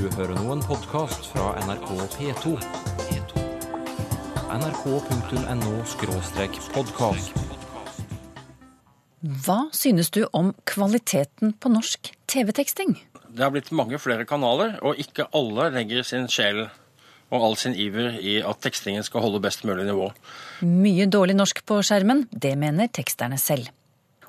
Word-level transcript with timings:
Du 0.00 0.06
hører 0.16 0.32
nå 0.32 0.48
en 0.54 0.62
podkast 0.64 1.26
fra 1.28 1.50
NRK 1.60 1.90
P2. 2.14 2.54
nrk.no-podkast. 4.48 7.36
Hva 9.44 9.68
synes 9.76 10.08
du 10.16 10.24
om 10.32 10.56
kvaliteten 10.64 11.52
på 11.52 11.68
norsk 11.74 12.16
TV-teksting? 12.32 12.96
Det 13.28 13.44
har 13.44 13.52
blitt 13.52 13.68
mange 13.76 14.00
flere 14.00 14.24
kanaler, 14.24 14.80
og 14.80 14.96
ikke 14.96 15.28
alle 15.36 15.68
legger 15.76 16.00
sin 16.14 16.32
sjel 16.32 16.72
og 17.28 17.36
all 17.36 17.60
sin 17.60 17.76
iver 17.76 18.16
i 18.24 18.40
at 18.40 18.56
tekstingen 18.64 19.04
skal 19.04 19.28
holde 19.28 19.44
best 19.44 19.68
mulig 19.68 19.84
nivå. 19.84 20.16
Mye 20.64 21.12
dårlig 21.12 21.36
norsk 21.36 21.60
på 21.68 21.84
skjermen, 21.84 22.24
det 22.32 22.56
mener 22.56 22.88
teksterne 22.88 23.36
selv. 23.36 23.68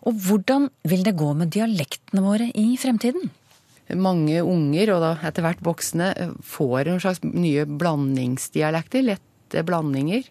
Og 0.03 0.19
hvordan 0.19 0.67
vil 0.83 1.07
det 1.07 1.15
gå 1.15 1.31
med 1.31 1.55
dialektene 1.55 2.27
våre 2.27 2.51
i 2.51 2.75
fremtiden? 2.75 3.31
Mange 3.97 4.41
unger, 4.43 4.93
og 4.95 5.01
da 5.03 5.13
etter 5.27 5.45
hvert 5.45 5.63
voksne, 5.65 6.11
får 6.45 6.91
en 6.91 7.01
slags 7.03 7.23
nye 7.25 7.65
blandingsdialekter. 7.65 9.05
Lette 9.13 9.65
blandinger. 9.67 10.27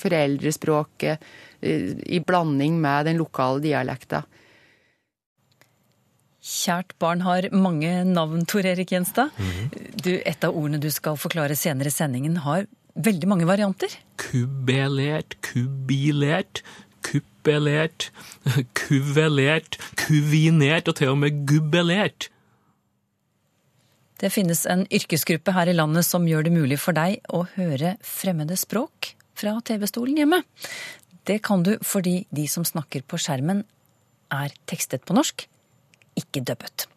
Foreldrespråket 0.00 1.22
eh, 1.62 1.92
i 2.06 2.20
blanding 2.24 2.80
med 2.82 3.10
den 3.10 3.20
lokale 3.20 3.62
dialekta. 3.64 4.24
Kjært 6.44 6.92
barn 7.00 7.22
har 7.24 7.46
mange 7.56 8.02
navn, 8.04 8.42
Tor 8.44 8.66
Erik 8.68 8.90
Gjenstad. 8.92 9.32
Du, 9.96 10.10
et 10.12 10.44
av 10.44 10.52
ordene 10.52 10.82
du 10.82 10.90
skal 10.92 11.16
forklare 11.16 11.56
senere 11.56 11.88
i 11.88 11.94
sendingen, 11.94 12.36
har 12.44 12.66
veldig 12.94 13.30
mange 13.30 13.46
varianter. 13.48 13.94
kubelert, 14.20 15.38
kubilert, 15.40 16.60
kuppelert, 17.02 18.10
kuvelert, 18.78 19.78
kuvinert 19.96 20.88
og 20.88 21.00
til 21.00 21.14
og 21.14 21.18
med 21.24 21.46
gubbelert. 21.48 22.28
Det 24.24 24.30
finnes 24.32 24.62
en 24.72 24.86
yrkesgruppe 24.88 25.52
her 25.52 25.68
i 25.68 25.76
landet 25.76 26.06
som 26.08 26.24
gjør 26.24 26.46
det 26.46 26.52
mulig 26.54 26.78
for 26.80 26.96
deg 26.96 27.20
å 27.28 27.42
høre 27.58 27.90
fremmede 28.00 28.56
språk 28.56 29.10
fra 29.36 29.60
TV-stolen 29.60 30.16
hjemme. 30.22 30.40
Det 31.28 31.44
kan 31.44 31.60
du 31.66 31.74
fordi 31.84 32.24
de 32.32 32.48
som 32.48 32.64
snakker 32.64 33.04
på 33.04 33.20
skjermen 33.20 33.68
er 34.32 34.48
tekstet 34.64 35.04
på 35.04 35.12
norsk, 35.12 35.44
ikke 36.16 36.40
dubbet. 36.40 36.88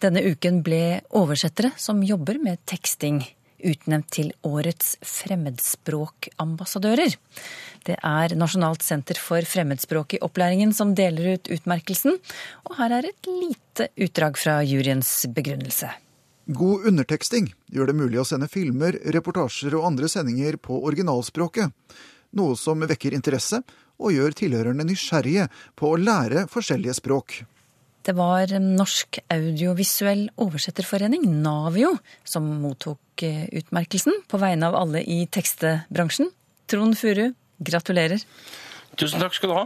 Denne 0.00 0.24
uken 0.24 0.64
ble 0.64 1.04
oversettere 1.12 1.76
som 1.76 2.00
jobber 2.00 2.40
med 2.40 2.56
teksting, 2.64 3.20
utnevnt 3.64 4.10
til 4.16 4.32
årets 4.48 4.96
fremmedspråkambassadører. 5.04 7.12
Det 7.84 7.96
er 8.00 8.34
Nasjonalt 8.40 8.82
senter 8.86 9.18
for 9.20 9.44
fremmedspråk 9.48 10.14
i 10.16 10.20
opplæringen 10.24 10.72
som 10.76 10.94
deler 10.96 11.36
ut 11.36 11.48
utmerkelsen, 11.58 12.12
og 12.64 12.76
her 12.80 12.90
er 13.00 13.04
et 13.12 13.24
lite 13.28 13.88
utdrag 14.00 14.38
fra 14.40 14.62
juryens 14.64 15.26
begrunnelse. 15.36 15.92
God 16.44 16.84
underteksting 16.86 17.48
gjør 17.72 17.88
det 17.88 17.96
mulig 17.96 18.18
å 18.20 18.26
sende 18.28 18.50
filmer, 18.52 18.98
reportasjer 19.14 19.78
og 19.78 19.86
andre 19.88 20.10
sendinger 20.12 20.58
på 20.60 20.76
originalspråket, 20.84 21.72
noe 22.36 22.58
som 22.60 22.84
vekker 22.84 23.16
interesse 23.16 23.62
og 23.96 24.12
gjør 24.12 24.36
tilhørerne 24.36 24.84
nysgjerrige 24.84 25.48
på 25.78 25.94
å 25.94 26.00
lære 26.00 26.44
forskjellige 26.52 26.98
språk. 27.00 27.38
Det 28.04 28.12
var 28.12 28.50
Norsk 28.60 29.22
audiovisuell 29.32 30.26
oversetterforening, 30.44 31.24
Navio, 31.40 31.94
som 32.20 32.44
mottok 32.60 33.24
eh, 33.24 33.46
utmerkelsen 33.48 34.20
på 34.28 34.40
vegne 34.42 34.68
av 34.68 34.76
alle 34.76 35.00
i 35.00 35.22
tekstebransjen. 35.32 36.28
Trond 36.68 36.98
Furu, 37.00 37.30
gratulerer. 37.64 38.20
Tusen 39.00 39.24
takk 39.24 39.38
skal 39.38 39.48
du 39.48 39.56
ha. 39.56 39.64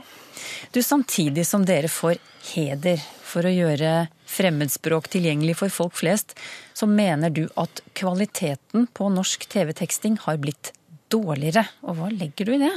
Du, 0.70 0.78
Samtidig 0.86 1.48
som 1.50 1.66
dere 1.66 1.90
får 1.90 2.22
heder 2.52 3.02
for 3.28 3.46
å 3.46 3.52
gjøre 3.52 4.08
fremmedspråk 4.28 5.10
tilgjengelig 5.12 5.58
for 5.60 5.72
folk 5.72 5.96
flest, 6.00 6.34
så 6.74 6.88
mener 6.88 7.32
du 7.34 7.44
at 7.60 7.82
kvaliteten 7.98 8.88
på 8.96 9.10
norsk 9.12 9.46
TV-teksting 9.52 10.18
har 10.24 10.40
blitt 10.42 10.72
dårligere. 11.12 11.66
Og 11.84 11.98
hva 11.98 12.10
legger 12.12 12.48
du 12.48 12.56
i 12.56 12.62
det? 12.64 12.74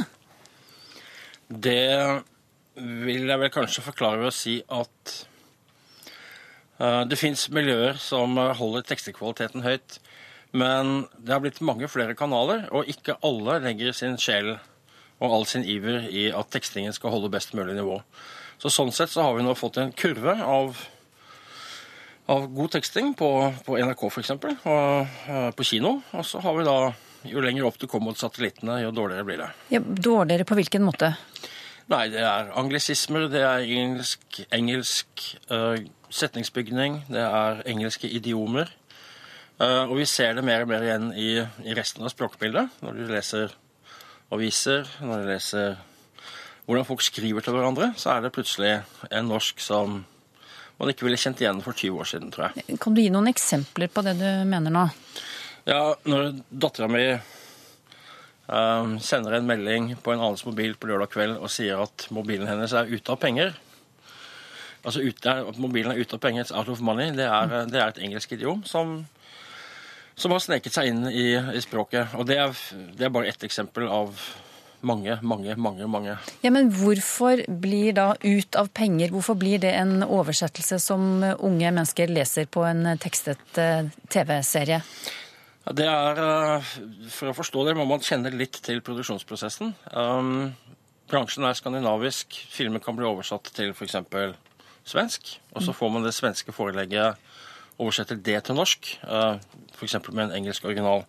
Det 1.52 1.82
vil 2.76 3.28
jeg 3.28 3.42
vel 3.42 3.54
kanskje 3.54 3.84
forklare 3.84 4.22
ved 4.22 4.32
å 4.32 4.36
si 4.36 4.58
at 4.72 5.16
eh, 6.80 7.04
det 7.08 7.20
fins 7.20 7.50
miljøer 7.52 8.00
som 8.00 8.38
holder 8.38 8.88
tekstekvaliteten 8.88 9.66
høyt. 9.66 10.00
Men 10.52 11.06
det 11.18 11.32
har 11.32 11.44
blitt 11.44 11.64
mange 11.64 11.88
flere 11.92 12.16
kanaler, 12.20 12.66
og 12.76 12.90
ikke 12.92 13.20
alle 13.24 13.62
legger 13.64 13.96
sin 13.96 14.18
sjel 14.20 14.58
og 15.22 15.36
all 15.36 15.46
sin 15.48 15.64
iver 15.68 16.08
i 16.10 16.28
at 16.36 16.50
tekstingen 16.52 16.96
skal 16.96 17.14
holde 17.14 17.32
best 17.32 17.54
mulig 17.56 17.78
nivå. 17.78 18.02
Så 18.62 18.70
Sånn 18.70 18.92
sett 18.94 19.10
så 19.10 19.24
har 19.26 19.34
vi 19.34 19.42
nå 19.46 19.56
fått 19.58 19.80
en 19.82 19.92
kurve 19.98 20.36
av, 20.46 20.78
av 22.30 22.44
god 22.54 22.76
teksting 22.76 23.16
på, 23.18 23.30
på 23.66 23.78
NRK 23.82 24.04
f.eks., 24.12 24.36
og 24.38 24.52
uh, 24.70 25.48
på 25.58 25.66
kino. 25.66 25.96
Og 26.14 26.28
så 26.30 26.44
har 26.46 26.60
vi 26.60 26.68
da 26.68 26.76
Jo 27.22 27.42
lenger 27.42 27.68
opp 27.68 27.76
du 27.78 27.86
kommer 27.86 28.10
mot 28.10 28.18
satellittene, 28.18 28.80
jo 28.82 28.90
dårligere 28.98 29.26
blir 29.26 29.42
det. 29.44 29.50
Ja, 29.70 29.82
dårligere 29.82 30.46
på 30.50 30.56
hvilken 30.58 30.82
måte? 30.82 31.12
Nei, 31.92 32.08
det 32.10 32.24
er 32.26 32.50
anglisismer, 32.58 33.28
det 33.30 33.44
er 33.46 33.66
engelsk, 33.66 34.40
engelsk 34.50 35.26
uh, 35.52 35.78
setningsbygning, 36.10 37.04
det 37.14 37.22
er 37.22 37.62
engelske 37.70 38.10
idiomer. 38.10 38.74
Uh, 39.62 39.86
og 39.86 40.00
vi 40.00 40.08
ser 40.10 40.34
det 40.38 40.46
mer 40.46 40.66
og 40.66 40.72
mer 40.74 40.86
igjen 40.88 41.12
i, 41.14 41.30
i 41.66 41.78
resten 41.78 42.06
av 42.06 42.14
språkbildet. 42.14 42.82
Når 42.82 42.98
du 42.98 43.06
leser 43.12 43.54
aviser, 44.34 44.90
når 45.06 45.22
du 45.22 45.32
leser 45.36 45.78
hvordan 46.66 46.88
folk 46.88 47.04
skriver 47.04 47.44
til 47.44 47.56
hverandre, 47.56 47.92
så 48.00 48.16
er 48.16 48.26
det 48.26 48.34
plutselig 48.36 48.78
en 49.10 49.30
norsk 49.32 49.62
som 49.64 50.02
man 50.82 50.90
ikke 50.90 51.06
ville 51.06 51.20
kjent 51.20 51.42
igjen 51.44 51.62
for 51.62 51.78
20 51.78 52.00
år 52.02 52.10
siden, 52.10 52.32
tror 52.34 52.50
jeg. 52.50 52.80
Kan 52.82 52.96
du 52.98 53.04
gi 53.04 53.12
noen 53.14 53.30
eksempler 53.30 53.92
på 53.94 54.04
det 54.06 54.16
du 54.18 54.30
mener 54.50 54.74
nå? 54.74 54.88
Ja, 55.70 55.94
når 56.10 56.32
dattera 56.50 56.88
mi 56.90 57.04
um, 57.14 58.96
sender 59.04 59.38
en 59.38 59.50
melding 59.50 59.92
på 60.02 60.14
en 60.14 60.24
annens 60.24 60.46
mobil 60.48 60.74
på 60.74 60.90
lørdag 60.90 61.12
kveld 61.14 61.36
og 61.38 61.52
sier 61.54 61.84
at 61.84 62.08
mobilen 62.14 62.50
hennes 62.50 62.74
er 62.74 62.90
ute 62.90 63.14
av 63.14 63.22
penger 63.22 63.54
Altså 64.82 65.04
ut, 65.06 65.26
at 65.30 65.58
mobilen 65.62 65.94
er 65.94 66.00
ute 66.02 66.18
av 66.18 66.22
penger, 66.24 66.48
out 66.58 66.70
of 66.74 66.80
money, 66.82 67.12
det 67.14 67.28
er, 67.30 67.52
det 67.70 67.78
er 67.78 67.92
et 67.92 68.00
engelsk 68.02 68.32
idiom 68.34 68.64
som, 68.66 68.96
som 70.18 70.34
har 70.34 70.42
sneket 70.42 70.74
seg 70.74 70.90
inn 70.90 71.04
i, 71.06 71.36
i 71.38 71.62
språket. 71.62 72.16
Og 72.18 72.26
det 72.26 72.40
er, 72.42 72.56
det 72.98 73.06
er 73.06 73.14
bare 73.14 73.30
ett 73.30 73.46
eksempel 73.46 73.86
av 73.86 74.18
mange, 74.82 75.18
mange, 75.22 75.56
mange. 75.56 75.88
mange. 75.88 76.18
Ja, 76.44 76.50
Men 76.50 76.72
hvorfor 76.72 77.44
blir 77.48 77.94
da 77.94 78.14
'ut 78.24 78.56
av 78.56 78.70
penger' 78.74 79.12
hvorfor 79.12 79.36
blir 79.36 79.60
det 79.60 79.74
en 79.74 80.04
oversettelse 80.04 80.80
som 80.80 81.24
unge 81.24 81.72
mennesker 81.72 82.08
leser 82.08 82.46
på 82.46 82.64
en 82.66 82.98
tekstet 82.98 83.58
eh, 83.58 83.90
TV-serie? 84.10 84.82
Det 85.70 85.86
er, 85.86 86.18
eh, 86.18 86.62
For 87.10 87.30
å 87.30 87.38
forstå 87.38 87.68
det 87.68 87.78
må 87.78 87.86
man 87.86 88.00
kjenne 88.00 88.34
litt 88.34 88.62
til 88.64 88.82
produksjonsprosessen. 88.82 89.76
Um, 89.94 90.56
bransjen 91.08 91.46
er 91.46 91.54
skandinavisk. 91.54 92.34
Filmer 92.50 92.80
kan 92.80 92.96
bli 92.96 93.06
oversatt 93.06 93.52
til 93.54 93.70
f.eks. 93.76 93.96
svensk. 94.84 95.40
Og 95.54 95.62
så 95.62 95.74
får 95.74 95.92
man 95.92 96.04
det 96.04 96.14
svenske 96.14 96.52
forelegget 96.52 97.16
oversetter 97.82 98.16
det 98.16 98.44
til 98.44 98.56
norsk, 98.56 99.00
uh, 99.08 99.38
f.eks. 99.74 99.96
med 100.12 100.30
en 100.30 100.36
engelsk 100.42 100.66
original. 100.66 101.06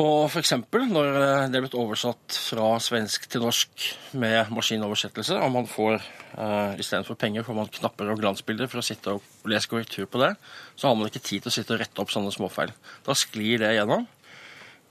Og 0.00 0.24
f.eks. 0.26 0.56
når 0.90 1.08
eh, 1.20 1.44
det 1.52 1.58
er 1.58 1.62
blitt 1.62 1.76
oversatt 1.78 2.34
fra 2.48 2.72
svensk 2.82 3.28
til 3.30 3.44
norsk 3.44 3.84
med 4.18 4.50
maskinoversettelse, 4.50 5.36
og 5.38 5.52
man 5.54 5.68
får 5.70 6.00
uh, 6.00 6.74
istedenfor 6.82 7.14
penger 7.18 7.46
får 7.46 7.58
man 7.60 7.70
knapper 7.70 8.10
og 8.10 8.18
glansbilder 8.18 8.66
for 8.70 8.82
å 8.82 8.86
sitte 8.86 9.14
og 9.14 9.50
lese 9.50 9.70
korrektur 9.70 10.08
på 10.10 10.18
det, 10.24 10.32
så 10.74 10.90
har 10.90 10.98
man 10.98 11.06
ikke 11.06 11.22
tid 11.22 11.44
til 11.44 11.52
å 11.52 11.54
sitte 11.54 11.76
og 11.76 11.82
rette 11.84 12.02
opp 12.02 12.10
sånne 12.10 12.34
småfeil. 12.34 12.74
Da 13.06 13.14
sklir 13.14 13.62
det 13.62 13.70
gjennom. 13.76 14.08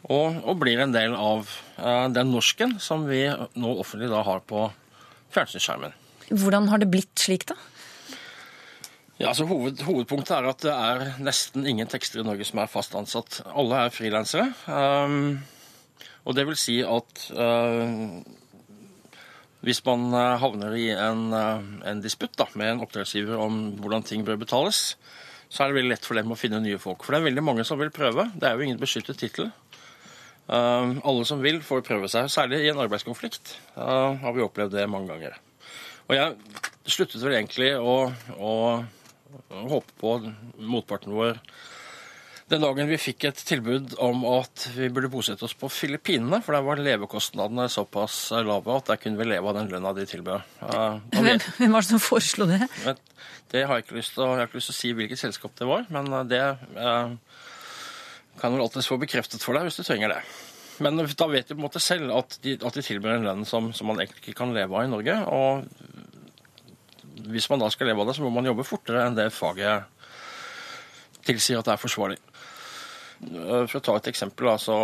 Og, 0.03 0.40
og 0.40 0.58
blir 0.59 0.80
en 0.84 0.96
del 0.96 1.18
av 1.19 1.52
uh, 1.81 2.08
den 2.12 2.31
norsken 2.31 2.78
som 2.84 3.03
vi 3.09 3.25
nå 3.28 3.75
offentlig 3.84 4.08
da 4.12 4.24
har 4.24 4.40
på 4.47 4.69
fjernsynsskjermen. 5.36 6.00
Hvordan 6.31 6.72
har 6.72 6.80
det 6.80 6.92
blitt 6.94 7.19
slik, 7.19 7.44
da? 7.52 7.59
Ja, 9.19 9.29
altså 9.29 9.46
hoved, 9.46 9.84
Hovedpunktet 9.85 10.34
er 10.34 10.47
at 10.50 10.63
det 10.66 10.74
er 10.74 11.03
nesten 11.22 11.68
ingen 11.69 11.89
tekster 11.89 12.24
i 12.24 12.25
Norge 12.25 12.48
som 12.50 12.63
er 12.63 12.71
fast 12.71 12.95
ansatt. 12.98 13.44
Alle 13.45 13.83
er 13.86 13.94
frilansere. 13.94 14.48
Um, 14.65 15.44
og 16.25 16.33
det 16.38 16.48
vil 16.48 16.57
si 16.57 16.80
at 16.81 17.27
uh, 17.38 18.24
hvis 19.62 19.83
man 19.86 20.07
uh, 20.15 20.33
havner 20.42 20.74
i 20.80 20.88
en, 20.95 21.27
uh, 21.30 21.62
en 21.89 22.01
disputt 22.01 22.42
med 22.57 22.71
en 22.71 22.81
oppdragsgiver 22.88 23.38
om 23.38 23.60
hvordan 23.83 24.07
ting 24.07 24.25
bør 24.25 24.42
betales, 24.42 24.95
så 25.45 25.62
er 25.62 25.69
det 25.69 25.77
veldig 25.77 25.94
lett 25.94 26.10
for 26.10 26.18
dem 26.18 26.33
å 26.33 26.39
finne 26.39 26.63
nye 26.63 26.81
folk. 26.81 27.06
For 27.06 27.13
det 27.13 27.21
er 27.21 27.30
veldig 27.30 27.45
mange 27.45 27.68
som 27.69 27.77
vil 27.77 27.94
prøve. 27.94 28.25
Det 28.33 28.50
er 28.50 28.57
jo 28.57 28.65
ingen 28.65 28.81
beskyttet 28.81 29.21
tittel. 29.21 29.51
Um, 30.48 30.98
alle 31.06 31.24
som 31.30 31.44
vil, 31.44 31.62
får 31.63 31.86
prøve 31.86 32.10
seg. 32.10 32.33
Særlig 32.33 32.63
i 32.63 32.74
en 32.74 32.81
arbeidskonflikt 32.81 33.54
uh, 33.77 34.18
har 34.25 34.33
vi 34.33 34.44
opplevd 34.44 34.74
det 34.74 34.89
mange 34.89 35.13
ganger. 35.13 35.38
Og 36.10 36.18
jeg 36.18 36.33
sluttet 36.89 37.21
vel 37.24 37.38
egentlig 37.38 37.71
å, 37.77 38.10
å 38.42 38.51
håpe 39.69 39.95
på 40.00 40.18
motparten 40.59 41.15
vår 41.15 41.39
Den 42.51 42.62
dagen 42.62 42.89
vi 42.91 43.00
fikk 43.00 43.24
et 43.30 43.39
tilbud 43.47 43.95
om 44.03 44.25
at 44.30 44.68
vi 44.75 44.89
burde 44.94 45.09
bosette 45.09 45.45
oss 45.47 45.56
på 45.57 45.69
Filippinene, 45.71 46.41
for 46.44 46.53
der 46.53 46.65
var 46.65 46.81
levekostnadene 46.83 47.69
såpass 47.71 48.18
lave 48.35 48.75
at 48.75 48.91
der 48.91 49.00
kunne 49.01 49.18
vi 49.18 49.30
leve 49.31 49.50
av 49.50 49.57
den 49.57 49.71
lønna 49.71 49.94
de 49.95 50.06
tilbød. 50.09 50.51
Hvem, 51.15 51.39
hvem 51.57 51.74
var 51.74 51.85
det 51.85 51.89
som 51.89 52.03
foreslo 52.03 52.50
det? 52.51 52.68
Det 53.53 53.63
har 53.63 53.80
jeg 53.80 53.88
ikke 53.88 53.97
lyst 53.97 54.15
til, 54.18 54.27
jeg 54.27 54.44
har 54.44 54.51
ikke 54.51 54.59
lyst 54.59 54.69
til 54.69 54.75
å 54.75 54.81
si 54.81 54.94
hvilket 54.97 55.24
selskap 55.24 55.56
det 55.57 55.69
var, 55.69 55.88
men 55.94 56.12
det 56.29 56.44
eh, 56.44 57.15
kan 58.41 58.56
vel 58.56 58.65
alltids 58.65 58.89
få 58.91 59.00
bekreftet 59.01 59.44
for 59.44 59.56
deg 59.56 59.68
hvis 59.68 59.79
du 59.79 59.86
trenger 59.88 60.18
det. 60.18 60.24
Men 60.81 60.97
da 60.97 61.27
vet 61.29 61.47
du 61.47 61.53
på 61.53 61.59
en 61.59 61.68
måte 61.68 61.81
selv 61.83 62.12
at 62.15 62.38
de, 62.44 62.56
at 62.57 62.77
de 62.77 62.83
tilbyr 62.86 63.18
en 63.18 63.27
lønn 63.27 63.44
som, 63.45 63.69
som, 63.77 63.89
man 63.89 64.01
egentlig 64.01 64.24
ikke 64.24 64.39
kan 64.41 64.56
leve 64.56 64.74
av 64.74 64.88
i 64.88 64.91
Norge. 64.91 65.18
Og 65.29 65.93
hvis 67.31 67.50
man 67.52 67.64
da 67.64 67.70
skal 67.72 67.90
leve 67.90 68.04
av 68.04 68.10
det, 68.10 68.18
så 68.18 68.25
må 68.25 68.31
man 68.34 68.48
jobbe 68.48 68.66
fortere 68.68 69.06
enn 69.08 69.18
det 69.18 69.30
faget 69.34 69.90
tilsier 71.24 71.60
at 71.60 71.70
det 71.70 71.75
er 71.75 71.81
forsvarlig. 71.81 72.20
Eh, 73.24 73.64
for 73.68 73.80
å 73.80 73.84
ta 73.84 73.98
et 74.00 74.12
eksempel, 74.12 74.52
så 74.60 74.78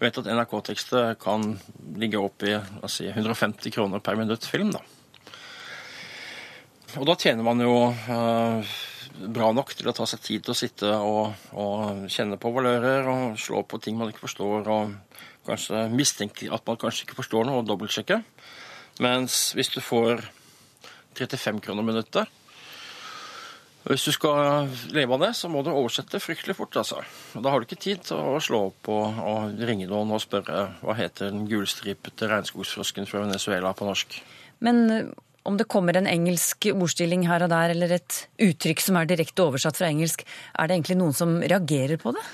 vet 0.00 0.18
at 0.20 0.28
NRK-tekstet 0.28 1.20
kan 1.22 1.54
ligge 2.00 2.20
opp 2.20 2.42
i 2.46 2.56
si, 2.90 3.06
150 3.08 3.74
kroner 3.74 4.02
per 4.04 4.18
minutt 4.18 4.46
film. 4.48 4.74
da. 4.74 4.82
Og 6.98 7.06
da 7.08 7.16
tjener 7.18 7.46
man 7.46 7.62
jo 7.62 7.74
eh, 7.90 8.74
bra 9.34 9.50
nok 9.54 9.72
til 9.74 9.90
å 9.90 9.94
ta 9.96 10.06
seg 10.06 10.22
tid 10.22 10.44
til 10.44 10.54
å 10.54 10.58
sitte 10.58 10.90
og, 10.94 11.48
og, 11.54 12.04
kjenne 12.10 12.38
på 12.40 12.52
valører 12.54 13.08
og 13.10 13.38
slå 13.40 13.64
på 13.66 13.80
ting 13.82 13.98
man 13.98 14.10
ikke 14.12 14.26
forstår, 14.26 14.70
og 14.70 15.18
kanskje 15.46 15.86
mistenke 15.92 16.50
at 16.54 16.64
man 16.66 16.78
kanskje 16.80 17.06
ikke 17.06 17.18
forstår 17.18 17.48
noe, 17.48 17.62
og 17.62 17.68
dobbeltsjekke. 17.68 18.20
Mens 19.02 19.52
hvis 19.58 19.72
du 19.74 19.80
får 19.82 20.22
35 21.18 21.62
kroner 21.64 21.86
minuttet 21.86 22.40
hvis 23.84 24.06
du 24.08 24.14
skal 24.16 24.70
leve 24.96 25.12
av 25.12 25.20
det, 25.26 25.34
så 25.36 25.50
må 25.52 25.60
du 25.60 25.68
oversette 25.68 26.20
fryktelig 26.22 26.56
fort. 26.56 26.76
altså. 26.80 27.02
Da 27.36 27.52
har 27.52 27.60
du 27.60 27.66
ikke 27.68 27.82
tid 27.82 28.06
til 28.08 28.16
å 28.16 28.38
slå 28.40 28.62
opp 28.70 28.88
og, 28.88 29.18
og 29.20 29.60
ringe 29.68 29.88
noen 29.90 30.14
og 30.16 30.22
spørre 30.24 30.62
hva 30.80 30.96
heter 30.96 31.28
den 31.28 31.44
gulstripete 31.50 32.30
regnskogsfrosken 32.30 33.08
fra 33.10 33.26
Venezuela 33.26 33.74
på 33.76 33.84
norsk. 33.84 34.16
Men 34.64 35.12
om 35.44 35.58
det 35.60 35.68
kommer 35.68 35.98
en 35.98 36.08
engelsk 36.08 36.70
ordstilling 36.72 37.26
her 37.28 37.44
og 37.44 37.52
der, 37.52 37.74
eller 37.74 37.98
et 37.98 38.22
uttrykk 38.40 38.80
som 38.80 38.96
er 38.96 39.10
direkte 39.10 39.44
oversatt 39.44 39.76
fra 39.76 39.92
engelsk, 39.92 40.24
er 40.56 40.70
det 40.70 40.78
egentlig 40.78 40.96
noen 41.02 41.16
som 41.16 41.36
reagerer 41.44 42.00
på 42.00 42.14
det? 42.16 42.24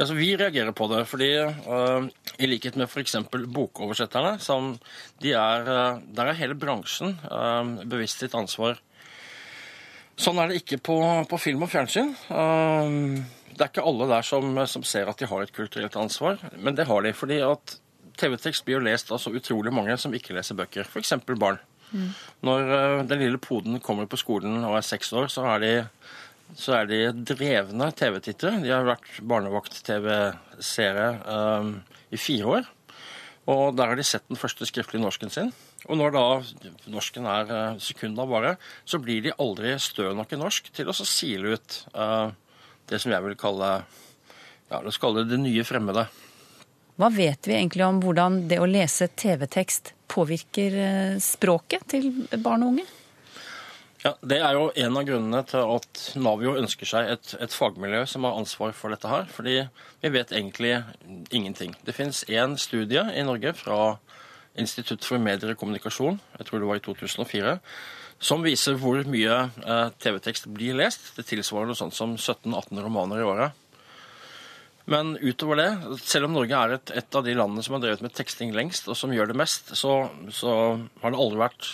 Altså, 0.00 0.14
vi 0.16 0.30
reagerer 0.32 0.72
på 0.72 0.86
det 0.88 1.02
fordi 1.10 1.28
uh, 1.44 2.06
i 2.40 2.48
likhet 2.48 2.76
med 2.80 2.88
f.eks. 2.88 3.18
bokoversetterne, 3.52 4.38
som 4.40 4.72
de 5.20 5.34
er, 5.36 5.66
uh, 5.68 5.98
der 6.16 6.30
er 6.30 6.38
hele 6.38 6.56
bransjen 6.56 7.18
uh, 7.28 7.84
bevisst 7.84 8.22
sitt 8.22 8.36
ansvar. 8.38 8.80
Sånn 10.20 10.40
er 10.40 10.48
det 10.48 10.62
ikke 10.62 10.80
på, 10.88 10.96
på 11.28 11.40
film 11.40 11.64
og 11.64 11.70
fjernsyn. 11.72 12.10
det 12.28 13.62
er 13.64 13.70
ikke 13.70 13.84
alle 13.88 14.08
der 14.10 14.26
som, 14.26 14.58
som, 14.68 14.82
ser 14.84 15.08
at 15.08 15.16
de 15.16 15.28
har 15.30 15.46
et 15.46 15.52
kulturelt 15.56 15.96
ansvar, 15.96 16.36
men 16.60 16.76
det 16.76 16.84
har 16.90 17.06
de. 17.06 17.14
fordi 17.16 17.38
at 17.40 17.78
TV-tekst 18.20 18.66
blir 18.66 18.76
jo 18.76 18.82
lest 18.84 19.08
av 19.16 19.22
så 19.22 19.32
utrolig 19.32 19.72
mange 19.72 19.96
som 19.96 20.12
ikke 20.12 20.36
leser 20.36 20.58
bøker, 20.58 20.84
f.eks. 20.84 21.14
barn. 21.40 21.56
Mm. 21.90 22.10
Når 22.44 22.68
den 23.08 23.24
lille 23.24 23.40
poden 23.40 23.80
kommer 23.80 24.04
på 24.12 24.20
skolen 24.20 24.60
og 24.60 24.76
er 24.76 24.84
seks 24.84 25.08
år, 25.16 25.32
så 25.32 25.46
er 25.54 25.64
de, 25.64 25.72
så 26.58 26.76
er 26.80 26.90
de 26.90 27.00
drevne 27.32 27.90
TV-tittere. 27.96 28.60
De 28.64 28.72
har 28.72 28.86
vært 28.88 29.08
barnevakt-TV-seere 29.30 31.08
um, 31.24 31.74
i 32.10 32.20
fire 32.20 32.54
år. 32.58 32.70
Og 33.50 33.74
der 33.76 33.90
har 33.90 33.98
de 33.98 34.06
sett 34.06 34.26
den 34.30 34.38
første 34.38 34.66
skriftlige 34.68 35.02
norsken 35.02 35.32
sin. 35.32 35.52
Og 35.88 35.96
når 35.98 36.14
da 36.14 36.24
norsken 36.92 37.26
er 37.30 37.50
uh, 37.50 37.80
sekunda 37.82 38.26
bare, 38.28 38.56
så 38.84 39.00
blir 39.02 39.24
de 39.24 39.36
aldri 39.40 39.74
stø 39.80 40.10
nok 40.16 40.34
i 40.34 40.40
norsk 40.40 40.72
til 40.76 40.90
å 40.90 40.96
sile 40.96 41.56
ut 41.56 41.78
uh, 41.94 42.30
det 42.90 43.00
som 43.00 43.14
jeg 43.14 43.24
vil 43.26 43.38
kalle 43.40 43.70
ja, 44.70 44.78
la 44.78 44.86
oss 44.86 45.00
det 45.00 45.28
det 45.30 45.40
nye 45.42 45.64
fremmede. 45.66 46.06
Hva 47.00 47.08
vet 47.14 47.48
vi 47.48 47.56
egentlig 47.56 47.86
om 47.86 47.98
hvordan 48.02 48.42
det 48.50 48.58
å 48.60 48.68
lese 48.68 49.08
TV-tekst 49.08 49.94
påvirker 50.10 50.74
eh, 50.76 51.20
språket 51.22 51.86
til 51.94 52.10
barn 52.42 52.66
og 52.66 52.74
unge? 52.74 52.84
Ja, 54.00 54.14
Det 54.24 54.38
er 54.40 54.56
jo 54.56 54.70
en 54.80 54.96
av 54.96 55.04
grunnene 55.04 55.42
til 55.44 55.72
at 55.76 56.02
Navio 56.16 56.54
ønsker 56.56 56.88
seg 56.88 57.10
et, 57.12 57.34
et, 57.36 57.52
fagmiljø 57.52 58.06
som 58.08 58.24
har 58.24 58.38
ansvar 58.40 58.72
for 58.76 58.94
dette 58.94 59.08
her. 59.10 59.26
Fordi 59.28 59.58
vi 60.00 60.12
vet 60.14 60.32
egentlig 60.32 60.78
ingenting. 61.28 61.74
Det 61.84 61.92
finnes 61.96 62.24
én 62.32 62.56
studie 62.56 63.04
i 63.12 63.24
Norge 63.26 63.52
fra 63.58 63.98
Institutt 64.58 65.04
for 65.06 65.20
medier 65.22 65.52
og 65.52 65.60
kommunikasjon, 65.60 66.16
jeg 66.38 66.46
tror 66.48 66.58
det 66.58 66.68
var 66.68 66.78
i 66.80 66.82
2004, 66.82 67.52
som 68.20 68.42
viser 68.42 68.74
hvor 68.80 68.98
mye 69.08 69.36
eh, 69.46 69.92
TV-tekst 70.02 70.48
blir 70.50 70.74
lest. 70.80 71.12
Det 71.16 71.28
tilsvarer 71.28 71.70
noe 71.70 71.78
sånt 71.78 71.94
som 71.96 72.16
17-18 72.16 72.80
romaner 72.82 73.22
i 73.22 73.28
året. 73.28 73.54
Men 74.90 75.14
utover 75.20 75.60
det, 75.60 75.68
selv 76.02 76.26
om 76.26 76.34
Norge 76.34 76.56
er 76.56 76.74
et, 76.74 76.92
et, 76.98 77.14
av 77.14 77.24
de 77.24 77.36
landene 77.36 77.62
som 77.62 77.76
har 77.76 77.84
drevet 77.84 78.02
med 78.02 78.16
teksting 78.16 78.50
lengst, 78.56 78.88
og 78.90 78.98
som 78.98 79.12
gjør 79.14 79.30
det 79.30 79.38
mest, 79.38 79.70
så, 79.78 79.94
så 80.34 80.56
har 81.04 81.14
det 81.14 81.20
aldri 81.20 81.44
vært 81.44 81.70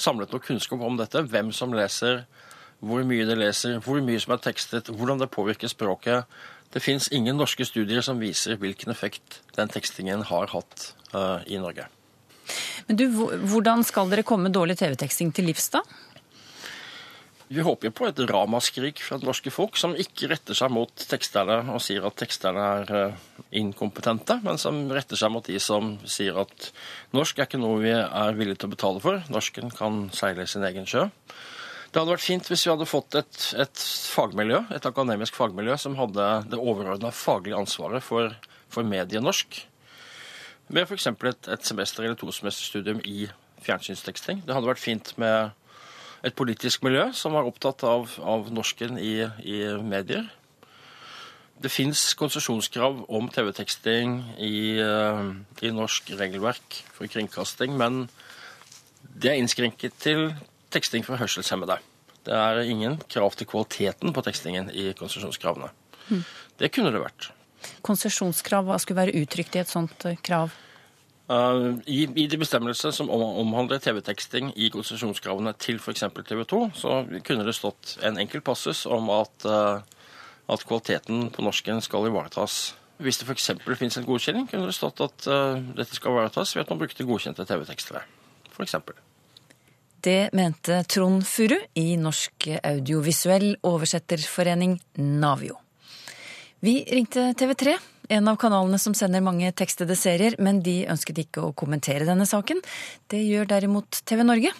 samlet 0.00 0.32
noe 0.32 0.42
kunnskap 0.44 0.82
om 0.84 0.96
dette. 0.98 1.22
Hvem 1.30 1.52
som 1.56 1.74
leser, 1.76 2.24
hvor 2.80 3.04
mye 3.06 3.26
de 3.28 3.36
leser, 3.36 3.78
hvor 3.84 4.00
mye 4.04 4.20
som 4.22 4.34
er 4.34 4.42
tekstet, 4.44 4.88
hvordan 4.88 5.20
det 5.20 5.30
påvirker 5.32 5.70
språket. 5.70 6.28
Det 6.72 6.82
fins 6.82 7.10
ingen 7.12 7.36
norske 7.36 7.66
studier 7.66 8.04
som 8.04 8.20
viser 8.22 8.58
hvilken 8.60 8.92
effekt 8.92 9.40
den 9.56 9.70
tekstingen 9.72 10.22
har 10.30 10.52
hatt 10.54 10.92
uh, 11.12 11.42
i 11.46 11.58
Norge. 11.60 11.88
Men 12.88 12.98
du, 12.98 13.04
Hvordan 13.50 13.84
skal 13.86 14.10
dere 14.10 14.26
komme 14.26 14.50
dårlig 14.54 14.78
TV-teksting 14.80 15.34
til 15.34 15.50
livs, 15.50 15.68
da? 15.74 15.82
Vi 17.50 17.64
håper 17.66 17.88
jo 17.88 17.94
på 17.98 18.06
et 18.06 18.20
ramaskrik 18.30 19.00
fra 19.02 19.16
det 19.18 19.26
norske 19.26 19.50
folk 19.50 19.74
som 19.80 19.96
ikke 19.98 20.28
retter 20.30 20.54
seg 20.54 20.70
mot 20.70 21.02
teksterne 21.10 21.56
og 21.74 21.80
sier 21.82 22.04
at 22.06 22.14
teksterne 22.20 22.66
er 22.76 22.92
eh, 22.94 23.24
inkompetente, 23.58 24.36
men 24.44 24.60
som 24.62 24.78
retter 24.94 25.18
seg 25.18 25.32
mot 25.34 25.42
de 25.42 25.58
som 25.58 25.96
sier 26.06 26.38
at 26.38 26.68
norsk 27.10 27.40
er 27.40 27.48
ikke 27.48 27.58
noe 27.58 27.80
vi 27.82 27.90
er 27.90 28.38
villige 28.38 28.62
til 28.62 28.70
å 28.70 28.74
betale 28.76 29.02
for. 29.02 29.18
Norsken 29.34 29.74
kan 29.74 30.04
seile 30.14 30.46
sin 30.46 30.62
egen 30.68 30.86
sjø. 30.86 31.08
Det 31.90 31.98
hadde 31.98 32.14
vært 32.14 32.28
fint 32.28 32.46
hvis 32.52 32.68
vi 32.68 32.70
hadde 32.70 32.86
fått 32.86 33.18
et, 33.18 33.42
et 33.58 33.84
fagmiljø, 34.14 34.62
et 34.70 34.86
akademisk 34.86 35.34
fagmiljø 35.34 35.74
som 35.82 35.98
hadde 35.98 36.30
det 36.52 36.62
overordna 36.62 37.10
faglige 37.10 37.58
ansvaret 37.58 38.06
for, 38.06 38.30
for 38.70 38.86
medienorsk. 38.86 39.64
Med 40.70 40.86
f.eks. 40.86 41.10
Et, 41.10 41.50
et 41.50 41.66
semester 41.66 42.06
eller 42.06 42.14
to 42.14 42.30
semesterstudium 42.30 43.02
i 43.02 43.24
fjernsynsteksting. 43.66 44.44
Det 44.46 44.54
hadde 44.54 44.70
vært 44.70 44.86
fint 44.86 45.16
med 45.18 45.50
et 46.26 46.36
politisk 46.36 46.84
miljø 46.84 47.08
som 47.16 47.34
var 47.36 47.48
opptatt 47.48 47.84
av, 47.88 48.12
av 48.20 48.50
norsken 48.52 48.98
i, 49.00 49.24
i, 49.44 49.58
medier. 49.80 50.28
Det 51.60 51.72
fins 51.72 52.14
konsesjonskrav 52.16 53.02
om 53.12 53.28
TV-teksting 53.32 54.16
i, 54.40 54.80
uh, 54.80 55.32
i, 55.60 55.72
norsk 55.76 56.12
regelverk 56.16 56.78
for 56.96 57.10
kringkasting, 57.10 57.76
men 57.76 58.06
det 59.20 59.32
er 59.32 59.40
innskrenket 59.40 59.96
til 60.00 60.30
teksting 60.72 61.04
for 61.04 61.20
hørselshemmede. 61.20 61.76
Det 62.24 62.36
er 62.36 62.62
ingen 62.64 62.96
krav 63.08 63.36
til 63.36 63.48
kvaliteten 63.48 64.14
på 64.16 64.24
tekstingen 64.24 64.72
i 64.72 64.90
konsesjonskravene. 64.96 65.68
Mm. 66.08 66.24
Det 66.60 66.72
kunne 66.72 66.92
det 66.92 67.02
vært. 67.02 67.30
Konsesjonskrav, 67.84 68.66
hva 68.68 68.80
skulle 68.80 69.04
være 69.04 69.20
uttrykt 69.20 69.56
i 69.56 69.62
et 69.62 69.72
sånt 69.72 70.04
eh, 70.08 70.20
krav? 70.24 70.52
Uh, 71.30 71.78
I, 71.86 72.08
I, 72.18 72.26
de 72.26 72.38
bestemmelser 72.40 72.90
som 72.90 73.10
omhandler 73.12 73.78
TV-teksting 73.78 74.48
i 74.58 74.66
konsesjonskravene 74.74 75.52
til 75.62 75.76
f.eks. 75.78 76.02
TV 76.26 76.40
2, 76.42 76.58
så 76.74 76.94
kunne 77.26 77.44
det 77.46 77.54
stått 77.54 77.92
en 78.02 78.18
enkel 78.18 78.42
passus 78.42 78.82
om 78.90 79.06
at, 79.14 79.46
uh, 79.46 79.78
at 80.50 80.64
kvaliteten 80.66 81.28
på 81.30 81.44
norsken 81.46 81.78
skal 81.86 82.08
ivaretas. 82.08 82.72
Hvis 82.98 83.20
det 83.20 83.28
f.eks. 83.28 83.52
finnes 83.78 84.00
en 84.00 84.08
godkjenning, 84.08 84.48
kunne 84.50 84.66
det 84.66 84.74
stått 84.74 85.04
at 85.06 85.28
uh, 85.30 85.62
dette 85.78 85.94
skal 85.94 86.16
ivaretas 86.16 86.56
ved 86.56 86.64
at 86.64 86.74
man 86.74 86.82
brukte 86.82 87.06
godkjente 87.06 87.46
TV-tekstere. 87.46 88.02
F.eks. 88.50 88.74
Det 90.02 90.32
mente 90.34 90.80
Trond 90.90 91.22
Furu 91.28 91.60
i 91.78 91.94
Norsk 92.00 92.48
audiovisuell 92.58 93.52
oversetterforening 93.70 94.80
Navio. 94.98 95.60
Vi 96.64 96.80
ringte 96.90 97.30
TV 97.38 97.54
3 97.54 97.78
en 98.10 98.28
av 98.28 98.38
kanalene 98.42 98.78
som 98.82 98.94
sender 98.96 99.22
mange 99.22 99.52
tekstede 99.54 99.94
serier, 99.98 100.34
men 100.42 100.58
de 100.66 100.82
ønsket 100.90 101.22
ikke 101.22 101.44
å 101.46 101.54
kommentere 101.56 102.08
denne 102.08 102.26
saken. 102.26 102.58
Det 103.10 103.22
gjør 103.22 103.50
derimot 103.52 104.02
TV 104.08 104.24
Norge. 104.26 104.52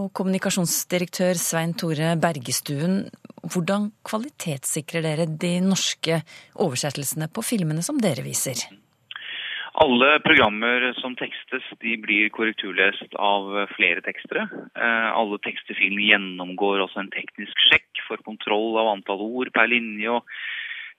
Og 0.00 0.12
kommunikasjonsdirektør 0.14 1.34
Svein 1.36 1.74
Tore 1.74 2.14
Bergestuen, 2.22 3.02
hvordan 3.42 3.90
kvalitetssikrer 4.06 5.04
dere 5.04 5.26
de 5.26 5.56
norske 5.64 6.20
oversettelsene 6.62 7.28
på 7.34 7.44
filmene 7.44 7.82
som 7.84 7.98
dere 8.00 8.24
viser? 8.24 8.62
Alle 9.80 10.16
programmer 10.24 10.88
som 10.98 11.14
tekstes, 11.18 11.66
de 11.82 11.94
blir 12.02 12.30
korrekturlest 12.34 13.14
av 13.16 13.52
flere 13.76 14.02
tekstere. 14.04 14.46
Eh, 14.74 15.10
alle 15.14 15.38
tekster 15.44 15.78
gjennomgår 15.78 16.82
også 16.84 17.04
en 17.04 17.12
teknisk 17.14 17.68
sjekk 17.68 18.02
for 18.08 18.22
kontroll 18.26 18.80
av 18.80 18.90
antall 18.96 19.22
ord 19.24 19.52
per 19.54 19.70
linje 19.70 20.10
og 20.16 20.26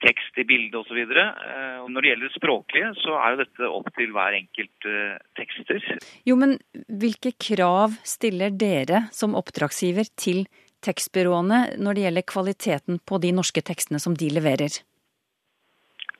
tekst 0.02 0.38
i 0.42 0.46
bildet 0.48 0.78
osv. 0.80 0.98
Eh, 0.98 1.80
når 1.88 2.02
det 2.02 2.12
gjelder 2.12 2.30
det 2.30 2.38
språklige, 2.38 2.92
så 3.02 3.18
er 3.20 3.34
jo 3.34 3.42
dette 3.44 3.70
opp 3.70 3.90
til 3.98 4.14
hver 4.16 4.38
enkelt 4.38 4.90
uh, 4.90 5.16
tekster. 5.40 5.88
Jo, 6.28 6.38
men 6.40 6.58
hvilke 7.02 7.34
krav 7.38 7.98
stiller 8.08 8.54
dere 8.54 9.06
som 9.16 9.38
oppdragsgiver 9.40 10.10
til 10.20 10.46
tekstbyråene 10.86 11.82
når 11.82 11.98
det 11.98 12.06
gjelder 12.08 12.30
kvaliteten 12.34 13.02
på 13.06 13.20
de 13.22 13.34
norske 13.36 13.62
tekstene 13.66 14.02
som 14.02 14.18
de 14.18 14.32
leverer? 14.34 14.82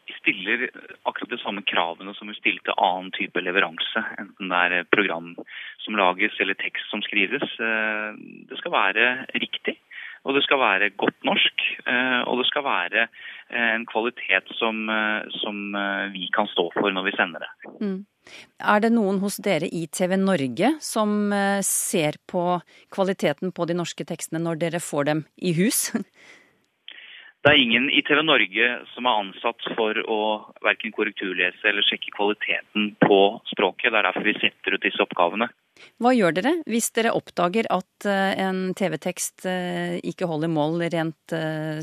Vi 0.08 0.18
stiller 0.20 0.68
akkurat 1.10 1.32
de 1.34 1.40
samme 1.42 1.64
kravene 1.66 2.14
som 2.18 2.30
vi 2.30 2.38
stiller 2.38 2.62
til 2.66 2.78
annen 2.78 3.10
type 3.16 3.42
leveranse. 3.42 4.04
Enten 4.22 4.52
det 4.52 4.62
er 4.68 4.90
program 4.94 5.34
som 5.82 5.98
lages 5.98 6.38
eller 6.44 6.58
tekst 6.62 6.94
som 6.94 7.02
skrives. 7.06 7.46
Eh, 7.58 8.10
det 8.50 8.60
skal 8.60 8.76
være 8.76 9.08
riktig, 9.34 9.78
og 10.22 10.38
det 10.38 10.44
skal 10.46 10.62
være 10.62 10.92
godt 11.02 11.18
norsk. 11.28 11.68
Eh, 11.86 12.22
og 12.30 12.42
det 12.42 12.48
skal 12.52 12.68
være 12.68 13.08
en 13.52 13.84
kvalitet 13.84 14.48
som, 14.56 14.86
som 15.42 15.74
vi 16.14 16.30
kan 16.32 16.48
stå 16.48 16.70
for 16.78 16.94
når 16.96 17.04
vi 17.10 17.12
sender 17.18 17.44
det. 17.44 17.50
Mm. 17.84 17.98
Er 18.62 18.82
det 18.84 18.92
noen 18.94 19.20
hos 19.24 19.40
dere 19.44 19.68
i 19.68 19.88
TV 19.90 20.16
Norge 20.20 20.76
som 20.84 21.34
eh, 21.34 21.62
ser 21.66 22.20
på 22.30 22.62
kvaliteten 22.94 23.54
på 23.56 23.66
de 23.70 23.78
norske 23.78 24.06
tekstene 24.08 24.44
når 24.44 24.62
dere 24.62 24.84
får 24.84 25.10
dem 25.10 25.24
i 25.42 25.56
hus? 25.58 25.90
Det 27.42 27.50
er 27.50 27.58
ingen 27.58 27.88
i 27.90 28.04
TV 28.06 28.20
Norge 28.22 28.66
som 28.92 29.08
er 29.10 29.20
ansatt 29.24 29.66
for 29.74 29.98
å 30.14 30.18
verken 30.62 30.94
korrekturlese 30.94 31.66
eller 31.72 31.86
sjekke 31.88 32.14
kvaliteten 32.14 32.92
på 33.02 33.18
språket. 33.50 33.90
Det 33.90 33.98
er 33.98 34.06
derfor 34.06 34.28
vi 34.28 34.36
setter 34.38 34.76
ut 34.76 34.84
disse 34.86 35.02
oppgavene. 35.02 35.48
Hva 35.98 36.12
gjør 36.14 36.36
dere 36.38 36.52
hvis 36.70 36.92
dere 36.94 37.16
oppdager 37.18 37.66
at 37.74 38.06
eh, 38.06 38.36
en 38.46 38.76
TV-tekst 38.78 39.48
eh, 39.50 39.96
ikke 40.06 40.30
holder 40.30 40.54
mål 40.54 40.86
rent 40.94 41.36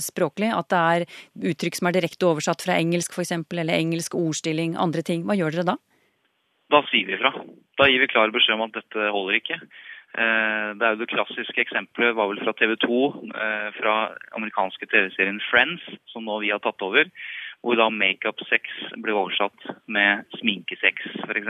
språklig? 0.05 0.53
At 0.55 0.71
det 0.71 0.85
er 0.95 1.51
uttrykk 1.51 1.81
som 1.81 1.91
er 1.91 1.99
direkte 1.99 2.31
oversatt 2.31 2.63
fra 2.63 2.79
engelsk 2.79 3.19
f.eks., 3.19 3.35
eller 3.35 3.75
engelsk 3.75 4.15
ordstilling, 4.15 4.79
andre 4.79 5.03
ting. 5.03 5.27
Hva 5.27 5.35
gjør 5.41 5.59
dere 5.59 5.71
da? 5.73 5.79
Da 6.71 6.85
sier 6.93 7.11
vi 7.11 7.19
fra. 7.19 7.35
Da 7.81 7.91
gir 7.91 8.03
vi 8.05 8.13
klar 8.13 8.31
beskjed 8.31 8.61
om 8.61 8.69
at 8.69 8.79
dette 8.79 9.11
holder 9.11 9.41
ikke. 9.41 9.59
Eh, 10.17 10.69
det 10.79 10.85
er 10.85 10.95
jo 10.95 11.03
Det 11.03 11.11
klassiske 11.13 11.61
eksempelet 11.61 12.17
var 12.17 12.31
vel 12.31 12.41
fra 12.41 12.55
TV 12.57 12.77
2, 12.81 13.01
eh, 13.35 13.69
fra 13.77 13.97
amerikanske 14.39 14.87
TV-serien 14.89 15.41
Friends, 15.51 15.85
som 16.09 16.25
nå 16.25 16.41
vi 16.41 16.51
har 16.51 16.63
tatt 16.65 16.81
over. 16.83 17.11
Hvor 17.61 17.75
da 17.75 17.89
makeup-sex 17.91 18.63
ble 19.03 19.13
oversatt 19.13 19.65
med 19.87 20.25
sminkesex, 20.39 21.03
f.eks. 21.27 21.49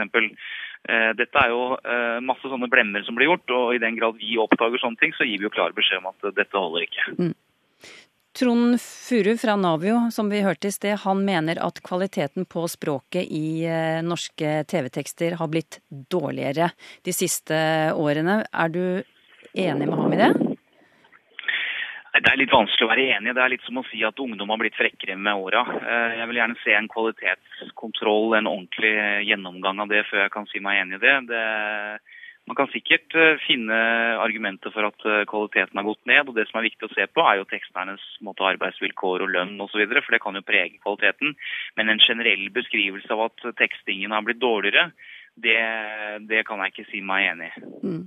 Eh, 0.89 1.11
dette 1.13 1.37
er 1.37 1.53
jo 1.53 1.77
masse 2.25 2.49
sånne 2.49 2.69
blemmer 2.69 3.05
som 3.05 3.15
blir 3.15 3.29
gjort, 3.29 3.49
og 3.51 3.75
i 3.75 3.81
den 3.83 3.95
grad 3.95 4.17
vi 4.17 4.37
oppdager 4.41 4.81
sånne 4.81 4.97
ting, 4.97 5.13
så 5.13 5.27
gir 5.27 5.37
vi 5.37 5.45
jo 5.45 5.53
klar 5.53 5.71
beskjed 5.71 6.01
om 6.01 6.09
at 6.09 6.33
dette 6.35 6.57
holder 6.57 6.87
ikke. 6.87 7.05
Mm. 7.19 7.35
Trond 8.39 8.81
Furu 8.81 9.37
fra 9.37 9.55
Navio, 9.55 10.11
som 10.11 10.29
vi 10.29 10.39
hørte 10.41 10.69
i 10.69 10.71
sted, 10.71 10.95
han 11.03 11.25
mener 11.27 11.59
at 11.59 11.81
kvaliteten 11.83 12.45
på 12.47 12.61
språket 12.71 13.27
i 13.35 13.65
eh, 13.67 13.99
norske 14.05 14.61
TV-tekster 14.63 15.35
har 15.41 15.49
blitt 15.51 15.81
dårligere 15.89 16.69
de 17.03 17.15
siste 17.15 17.57
årene. 17.91 18.37
Er 18.47 18.71
du 18.71 18.83
enig 19.51 19.89
med 19.89 19.97
ham 19.99 20.15
i 20.15 20.21
det? 20.21 20.29
Det 22.15 22.31
er 22.31 22.39
litt 22.39 22.55
vanskelig 22.55 22.87
å 22.87 22.91
være 22.93 23.09
enig. 23.17 23.35
Det 23.35 23.43
er 23.43 23.51
litt 23.51 23.67
som 23.67 23.81
å 23.81 23.85
si 23.89 23.99
at 24.07 24.23
ungdom 24.23 24.55
har 24.55 24.61
blitt 24.63 24.79
frekkere 24.79 25.19
med 25.19 25.35
åra. 25.35 25.65
Eh, 25.75 26.15
jeg 26.21 26.31
vil 26.31 26.39
gjerne 26.39 26.61
se 26.63 26.77
en 26.77 26.87
kvalitetskontroll, 26.95 28.37
en 28.39 28.47
ordentlig 28.53 28.95
gjennomgang 29.27 29.83
av 29.83 29.91
det 29.91 30.05
før 30.07 30.23
jeg 30.23 30.35
kan 30.37 30.47
si 30.47 30.63
meg 30.63 30.79
enig 30.85 31.01
i 31.01 31.03
det. 31.03 31.17
det 31.33 31.43
man 32.49 32.57
kan 32.57 32.69
sikkert 32.73 33.13
eh, 33.13 33.37
finne 33.45 33.77
argumenter 34.17 34.73
for 34.73 34.87
at 34.87 35.03
eh, 35.05 35.25
kvaliteten 35.29 35.77
har 35.77 35.85
gått 35.85 36.01
ned. 36.09 36.29
og 36.31 36.37
Det 36.37 36.47
som 36.49 36.57
er 36.59 36.65
viktig 36.65 36.87
å 36.87 36.93
se 36.95 37.05
på, 37.05 37.21
er 37.21 37.37
jo 37.37 37.49
teksternes 37.51 38.05
måte, 38.25 38.47
arbeidsvilkår 38.47 39.25
og 39.25 39.33
lønn 39.35 39.53
osv. 39.61 39.83
For 39.93 40.15
det 40.15 40.21
kan 40.23 40.39
jo 40.39 40.45
prege 40.47 40.79
kvaliteten. 40.81 41.35
Men 41.77 41.93
en 41.93 42.01
generell 42.01 42.47
beskrivelse 42.55 43.13
av 43.13 43.27
at 43.27 43.45
tekstingen 43.61 44.15
har 44.15 44.25
blitt 44.25 44.41
dårligere, 44.41 44.89
det, 45.39 45.59
det 46.25 46.41
kan 46.47 46.63
jeg 46.63 46.73
ikke 46.73 46.87
si 46.89 47.03
meg 47.05 47.27
enig 47.29 47.51
i. 47.51 47.61
Mm. 47.85 48.01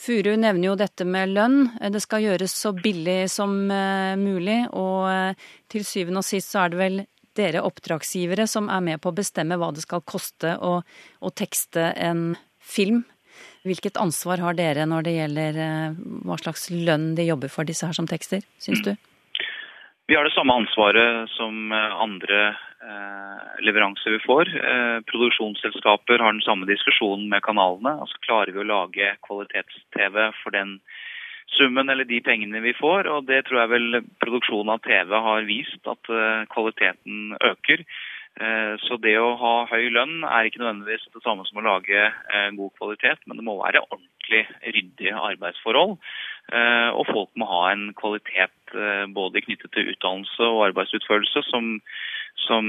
Furu 0.00 0.32
nevner 0.34 0.72
jo 0.72 0.74
dette 0.80 1.06
med 1.06 1.30
lønn. 1.30 1.62
Det 1.94 2.02
skal 2.02 2.26
gjøres 2.26 2.56
så 2.56 2.74
billig 2.74 3.20
som 3.30 3.54
mulig. 4.18 4.58
Og 4.74 5.38
til 5.70 5.86
syvende 5.86 6.24
og 6.24 6.26
sist 6.26 6.50
så 6.52 6.64
er 6.64 6.72
det 6.72 6.80
vel 6.80 7.00
dere 7.38 7.62
oppdragsgivere 7.64 8.48
som 8.50 8.68
er 8.72 8.82
med 8.84 9.00
på 9.02 9.12
å 9.12 9.16
bestemme 9.16 9.58
hva 9.60 9.70
det 9.74 9.84
skal 9.86 10.02
koste 10.02 10.56
å, 10.58 10.80
å 10.82 11.32
tekste 11.36 11.90
en 11.94 12.32
film. 12.58 13.04
Hvilket 13.66 13.98
ansvar 14.00 14.40
har 14.40 14.56
dere 14.56 14.86
når 14.88 15.04
det 15.04 15.16
gjelder 15.18 15.58
eh, 15.60 16.00
hva 16.24 16.38
slags 16.40 16.70
lønn 16.72 17.12
de 17.18 17.28
jobber 17.28 17.52
for 17.52 17.68
disse 17.68 17.84
her 17.84 17.96
som 17.96 18.08
tekster, 18.08 18.40
syns 18.62 18.80
du? 18.86 18.94
Vi 20.08 20.16
har 20.16 20.26
det 20.26 20.32
samme 20.32 20.56
ansvaret 20.62 21.28
som 21.34 21.68
eh, 21.76 21.98
andre 22.00 22.40
eh, 22.56 23.60
leveranser 23.66 24.16
vi 24.16 24.22
får. 24.24 24.48
Produksjonsselskaper 25.12 26.24
har 26.24 26.32
den 26.32 26.44
samme 26.46 26.68
diskusjonen 26.70 27.28
med 27.28 27.44
kanalene. 27.44 27.98
Altså 28.00 28.16
Klarer 28.24 28.56
vi 28.56 28.64
å 28.64 28.70
lage 28.70 29.12
kvalitets-TV 29.28 30.18
for 30.40 30.56
den 30.56 30.78
summen 31.58 31.92
eller 31.92 32.08
de 32.08 32.22
pengene 32.24 32.64
vi 32.64 32.72
får? 32.78 33.10
Og 33.12 33.28
det 33.28 33.42
tror 33.44 33.60
jeg 33.60 33.74
vel 33.74 34.00
produksjonen 34.24 34.72
av 34.72 34.80
TV 34.86 35.12
har 35.28 35.44
vist, 35.50 35.82
at 35.84 36.12
kvaliteten 36.54 37.36
øker. 37.36 37.84
Eh, 38.40 38.74
så 38.86 38.96
det 39.04 39.18
å 39.20 39.34
ha 39.36 39.54
høy 39.68 39.90
lønn 39.92 40.22
er 40.24 40.48
ikke 40.48 40.62
nødvendigvis 40.62 41.10
det 41.12 41.20
samme 41.24 41.44
som 41.44 41.60
å 41.60 41.66
lage 41.66 42.06
eh, 42.08 42.48
god 42.56 42.72
kvalitet, 42.78 43.20
men 43.28 43.36
det 43.36 43.44
må 43.44 43.58
være 43.58 43.82
ordentlig 43.84 44.46
ryddige 44.64 45.18
arbeidsforhold. 45.18 45.98
Eh, 46.48 46.88
og 46.96 47.04
folk 47.10 47.30
må 47.36 47.48
ha 47.50 47.66
en 47.74 47.90
kvalitet 47.98 48.56
både 49.10 49.42
knyttet 49.42 49.72
til 49.74 49.88
utdannelse 49.90 50.46
og 50.46 50.60
arbeidsutførelse 50.68 51.42
som, 51.48 51.72
som, 52.38 52.68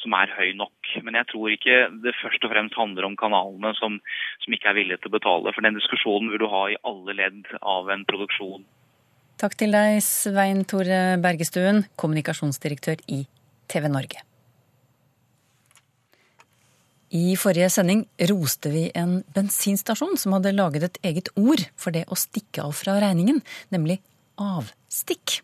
som, 0.00 0.16
er 0.18 0.32
høy 0.34 0.50
nok. 0.58 0.90
Men 1.06 1.14
jeg 1.14 1.28
tror 1.30 1.52
ikke 1.54 1.76
det 2.02 2.16
først 2.18 2.42
og 2.42 2.50
fremst 2.50 2.74
handler 2.74 3.06
om 3.06 3.14
kanalene 3.20 3.70
som, 3.78 4.00
som 4.42 4.56
ikke 4.56 4.72
er 4.72 4.78
villige 4.80 4.98
til 5.04 5.12
å 5.12 5.14
betale. 5.14 5.54
For 5.54 5.62
den 5.62 5.78
diskusjonen 5.78 6.34
vil 6.34 6.42
du 6.42 6.48
ha 6.50 6.64
i 6.72 6.80
alle 6.90 7.14
ledd 7.22 7.54
av 7.62 7.86
en 7.94 8.02
produksjon. 8.10 8.66
Takk 9.38 9.54
til 9.62 9.78
deg, 9.78 10.02
Svein 10.02 10.66
Tore 10.66 11.20
Bergestuen, 11.22 11.84
kommunikasjonsdirektør 12.02 13.06
i 13.14 13.22
TV 13.70 13.86
Norge. 13.94 14.27
I 17.08 17.36
forrige 17.40 17.70
sending 17.72 18.04
roste 18.28 18.68
vi 18.72 18.88
en 18.98 19.22
bensinstasjon 19.34 20.18
som 20.20 20.34
hadde 20.36 20.52
laget 20.52 20.84
et 20.84 20.98
eget 21.10 21.30
ord 21.40 21.62
for 21.76 21.94
det 21.94 22.04
å 22.12 22.18
stikke 22.18 22.66
av 22.68 22.74
fra 22.76 22.98
regningen, 23.00 23.40
nemlig 23.72 24.02
avstikk. 24.36 25.40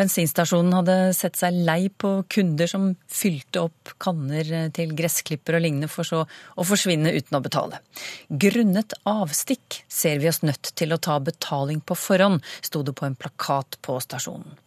Bensinstasjonen 0.00 0.72
hadde 0.74 0.94
sett 1.14 1.36
seg 1.36 1.54
lei 1.66 1.90
på 1.92 2.22
kunder 2.30 2.70
som 2.70 2.88
fylte 3.10 3.66
opp 3.66 3.92
kanner 4.00 4.70
til 4.74 4.94
gressklipper 4.96 5.58
og 5.58 5.64
lignende 5.66 5.90
for 5.92 6.08
så 6.08 6.22
å 6.24 6.66
forsvinne 6.66 7.12
uten 7.12 7.36
å 7.36 7.42
betale. 7.44 7.82
Grunnet 8.30 8.96
avstikk 9.06 9.82
ser 9.90 10.22
vi 10.22 10.30
oss 10.30 10.40
nødt 10.42 10.72
til 10.78 10.94
å 10.94 11.00
ta 11.02 11.18
betaling 11.22 11.84
på 11.84 11.98
forhånd, 11.98 12.40
sto 12.64 12.82
det 12.86 12.96
på 12.96 13.06
en 13.06 13.18
plakat 13.18 13.78
på 13.84 13.98
stasjonen. 14.02 14.58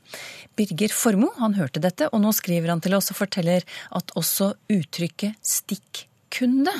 Birger 0.56 0.94
Formoe 0.94 1.34
han 1.40 1.58
hørte 1.58 1.82
dette, 1.82 2.12
og 2.14 2.22
nå 2.22 2.32
skriver 2.38 2.70
han 2.70 2.84
til 2.84 2.94
oss 2.94 3.10
og 3.10 3.24
forteller 3.24 3.66
at 3.98 4.14
også 4.20 4.54
uttrykket 4.72 5.40
stikk 5.42 6.06
kunde 6.34 6.74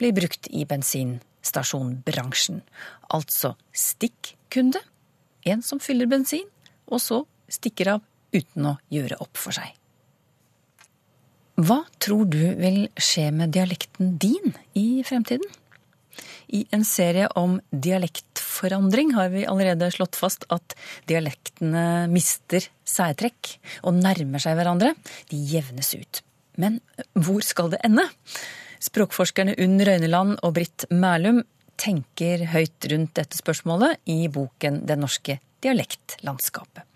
blir 0.00 0.14
brukt 0.16 0.48
i 0.52 0.64
bensinstasjonbransjen. 0.68 2.62
Altså 3.08 3.56
stikkunde, 3.72 4.80
En 5.48 5.62
som 5.64 5.80
fyller 5.80 6.04
bensin, 6.04 6.44
og 6.84 7.00
så 7.00 7.22
stikker 7.48 7.94
av 7.94 8.02
uten 8.36 8.66
å 8.68 8.74
gjøre 8.92 9.16
opp 9.24 9.40
for 9.40 9.56
seg. 9.56 9.72
Hva 11.60 11.78
tror 12.00 12.28
du 12.28 12.42
vil 12.60 12.82
skje 13.00 13.30
med 13.32 13.52
dialekten 13.56 14.18
din 14.20 14.52
i 14.76 15.00
fremtiden? 15.04 15.48
I 16.52 16.64
en 16.74 16.84
serie 16.84 17.28
om 17.38 17.58
dialektforandring 17.70 19.14
har 19.16 19.30
vi 19.32 19.46
allerede 19.48 19.90
slått 19.94 20.18
fast 20.18 20.46
at 20.52 20.74
dialektene 21.08 22.08
mister 22.10 22.64
særtrekk 22.84 23.54
og 23.84 23.96
nærmer 24.00 24.42
seg 24.42 24.58
hverandre. 24.58 24.94
De 25.30 25.38
jevnes 25.52 25.94
ut. 25.94 26.22
Men 26.60 26.80
hvor 27.14 27.44
skal 27.46 27.70
det 27.72 27.80
ende? 27.86 28.08
Språkforskerne 28.80 29.54
Unn 29.60 29.80
Røyneland 29.84 30.38
og 30.40 30.54
Britt 30.56 30.86
Mælum 30.88 31.42
tenker 31.80 32.46
høyt 32.48 32.86
rundt 32.92 33.12
dette 33.18 33.36
spørsmålet 33.36 34.00
i 34.08 34.24
boken 34.32 34.82
Det 34.88 34.96
norske 35.00 35.36
dialektlandskapet. 35.60 36.86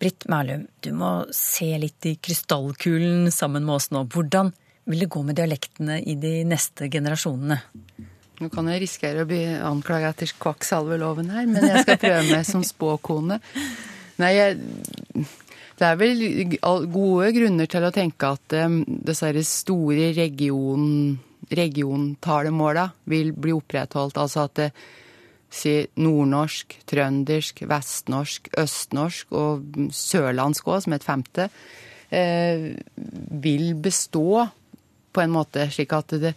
Britt 0.00 0.26
Mælum, 0.28 0.66
du 0.84 0.90
må 0.92 1.12
se 1.32 1.70
litt 1.80 2.04
i 2.10 2.16
krystallkulen 2.20 3.30
sammen 3.32 3.64
med 3.64 3.78
oss 3.78 3.88
nå. 3.94 4.04
Hvordan 4.12 4.52
vil 4.84 5.04
det 5.04 5.08
gå 5.12 5.22
med 5.24 5.38
dialektene 5.40 6.00
i 6.02 6.16
de 6.20 6.34
neste 6.48 6.90
generasjonene? 6.92 7.60
Nå 8.42 8.50
kan 8.52 8.68
jeg 8.68 8.82
risikere 8.82 9.24
å 9.24 9.30
bli 9.30 9.40
anklaga 9.64 10.10
etter 10.12 10.32
kvakksalveloven 10.42 11.30
her, 11.32 11.46
men 11.48 11.68
jeg 11.70 11.86
skal 11.86 12.00
prøve 12.02 12.24
meg 12.28 12.44
som 12.48 12.64
spåkone. 12.66 13.40
Nei, 14.20 14.30
jeg, 14.36 14.58
det 15.78 15.86
er 15.88 15.96
vel 15.98 16.20
gode 16.92 17.30
grunner 17.34 17.70
til 17.70 17.86
å 17.86 17.92
tenke 17.94 18.28
at 18.36 18.54
disse 19.08 19.30
store 19.48 20.12
region, 20.14 20.84
regiontalemåla 21.50 22.88
vil 23.10 23.32
bli 23.34 23.54
opprettholdt. 23.56 24.20
Altså 24.22 24.44
at 24.46 24.60
det 24.60 24.68
si 25.54 25.74
nordnorsk, 26.02 26.76
trøndersk, 26.90 27.64
vestnorsk, 27.70 28.50
østnorsk 28.60 29.34
og 29.38 29.88
sørlandsk 29.94 30.68
òg, 30.70 30.82
som 30.84 30.96
et 30.96 31.06
femte, 31.06 31.48
eh, 32.10 32.74
vil 33.44 33.74
bestå 33.74 34.48
på 35.14 35.22
en 35.22 35.34
måte 35.34 35.68
slik 35.70 35.92
at 35.94 36.16
det 36.18 36.34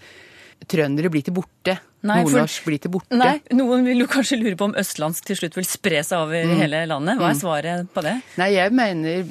trøndere 0.67 1.09
blir 1.13 1.23
til 1.23 1.33
borte. 1.37 1.77
Nei, 2.07 2.23
for- 2.23 2.47
blir 2.65 2.79
til 2.79 2.91
borte. 2.91 3.11
Nei, 3.17 3.41
noen 3.51 3.83
vil 3.85 3.99
jo 3.99 4.07
kanskje 4.07 4.39
lure 4.41 4.55
på 4.55 4.65
om 4.69 4.73
østlandsk 4.79 5.25
til 5.25 5.35
slutt 5.35 5.55
vil 5.55 5.65
spre 5.65 6.03
seg 6.03 6.17
over 6.19 6.43
Mm. 6.45 6.55
hele 6.61 6.85
landet. 6.87 7.17
Hva 7.19 7.29
er 7.29 7.39
svaret 7.39 7.87
på 7.93 8.01
det? 8.03 8.15
Nei, 8.37 8.49
jeg 8.53 8.71
mener 8.71 9.23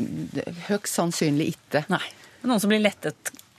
høyst 0.69 0.93
sannsynlig 0.95 1.55
ikke. 1.57 1.85
Nei. 1.91 2.03
Noen 2.45 2.61
som 2.61 2.71
blir 2.71 2.81
lettet, 2.83 3.15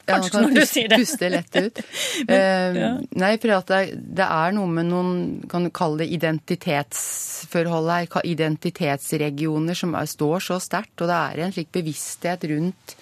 kanskje, 0.08 0.30
ja, 0.32 0.32
kan 0.32 0.44
når 0.48 0.54
du 0.56 0.66
sier 0.66 0.88
det. 0.88 1.00
Puste 1.00 1.30
lett 1.30 1.56
ut. 1.56 1.82
Eh, 2.30 2.98
Nei, 3.16 3.38
for 3.38 3.48
det, 3.68 4.00
det 4.16 4.26
er 4.26 4.52
noe 4.56 4.68
med 4.68 4.86
noen, 4.88 5.48
kan 5.50 5.64
du 5.64 5.70
kalle 5.70 6.00
det 6.00 6.10
identitetsforhold 6.18 7.90
her, 7.92 8.08
identitetsregioner 8.24 9.76
som 9.78 9.94
er, 9.96 10.06
står 10.10 10.40
så 10.44 10.58
sterkt, 10.64 11.02
og 11.02 11.08
det 11.12 11.18
er 11.18 11.44
en 11.46 11.54
slik 11.56 11.72
bevissthet 11.76 12.44
rundt 12.52 12.96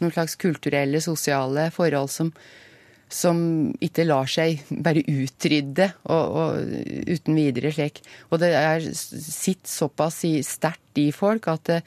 noen 0.00 0.12
slags 0.14 0.36
kulturelle, 0.38 1.00
sosiale 1.02 1.70
forhold 1.74 2.10
som, 2.12 2.32
som 3.08 3.38
ikke 3.84 4.06
lar 4.08 4.28
seg 4.28 4.62
bare 4.84 5.04
utrydde 5.08 5.90
og, 6.10 6.38
og 6.42 7.08
uten 7.08 7.38
videre 7.38 7.72
slik. 7.72 8.02
Og 8.30 8.42
det 8.42 8.52
er 8.56 8.84
sitt 8.92 9.66
såpass 9.68 10.22
sterkt 10.44 11.00
i 11.00 11.10
folk 11.14 11.48
at 11.48 11.68
det, 11.70 11.82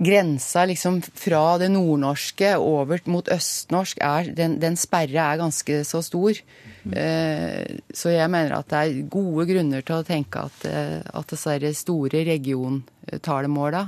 grensa 0.00 0.64
liksom 0.64 1.00
fra 1.02 1.58
det 1.60 1.68
nordnorske 1.74 2.54
over 2.56 3.02
mot 3.10 3.28
østnorsk, 3.28 4.00
er, 4.00 4.30
den, 4.36 4.56
den 4.62 4.78
sperre 4.80 5.26
er 5.26 5.40
ganske 5.40 5.82
så 5.84 6.00
stor. 6.04 6.40
Eh, 6.96 7.80
så 7.92 8.14
jeg 8.14 8.32
mener 8.32 8.56
at 8.56 8.70
det 8.72 8.80
er 8.80 9.10
gode 9.12 9.44
grunner 9.50 9.84
til 9.84 10.00
å 10.00 10.06
tenke 10.06 10.46
at, 10.48 10.64
eh, 10.70 10.98
at 11.04 11.34
disse 11.34 11.74
store 11.82 12.24
regiontalemåla 12.30 13.84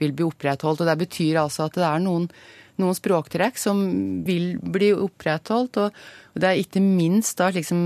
vil 0.00 0.16
bli 0.16 0.28
opprettholdt. 0.30 0.80
Og 0.80 0.88
det 0.88 0.98
betyr 1.04 1.42
altså 1.44 1.68
at 1.68 1.76
det 1.76 1.84
er 1.88 2.00
noen, 2.06 2.30
noen 2.80 2.96
språktrekk 2.96 3.58
som 3.60 3.80
vil 4.26 4.56
bli 4.62 4.92
opprettholdt. 4.94 5.78
Og, 5.82 6.02
det 6.32 6.48
er 6.48 6.60
ikke 6.62 6.80
minst 6.80 7.36
da 7.36 7.50
liksom 7.52 7.80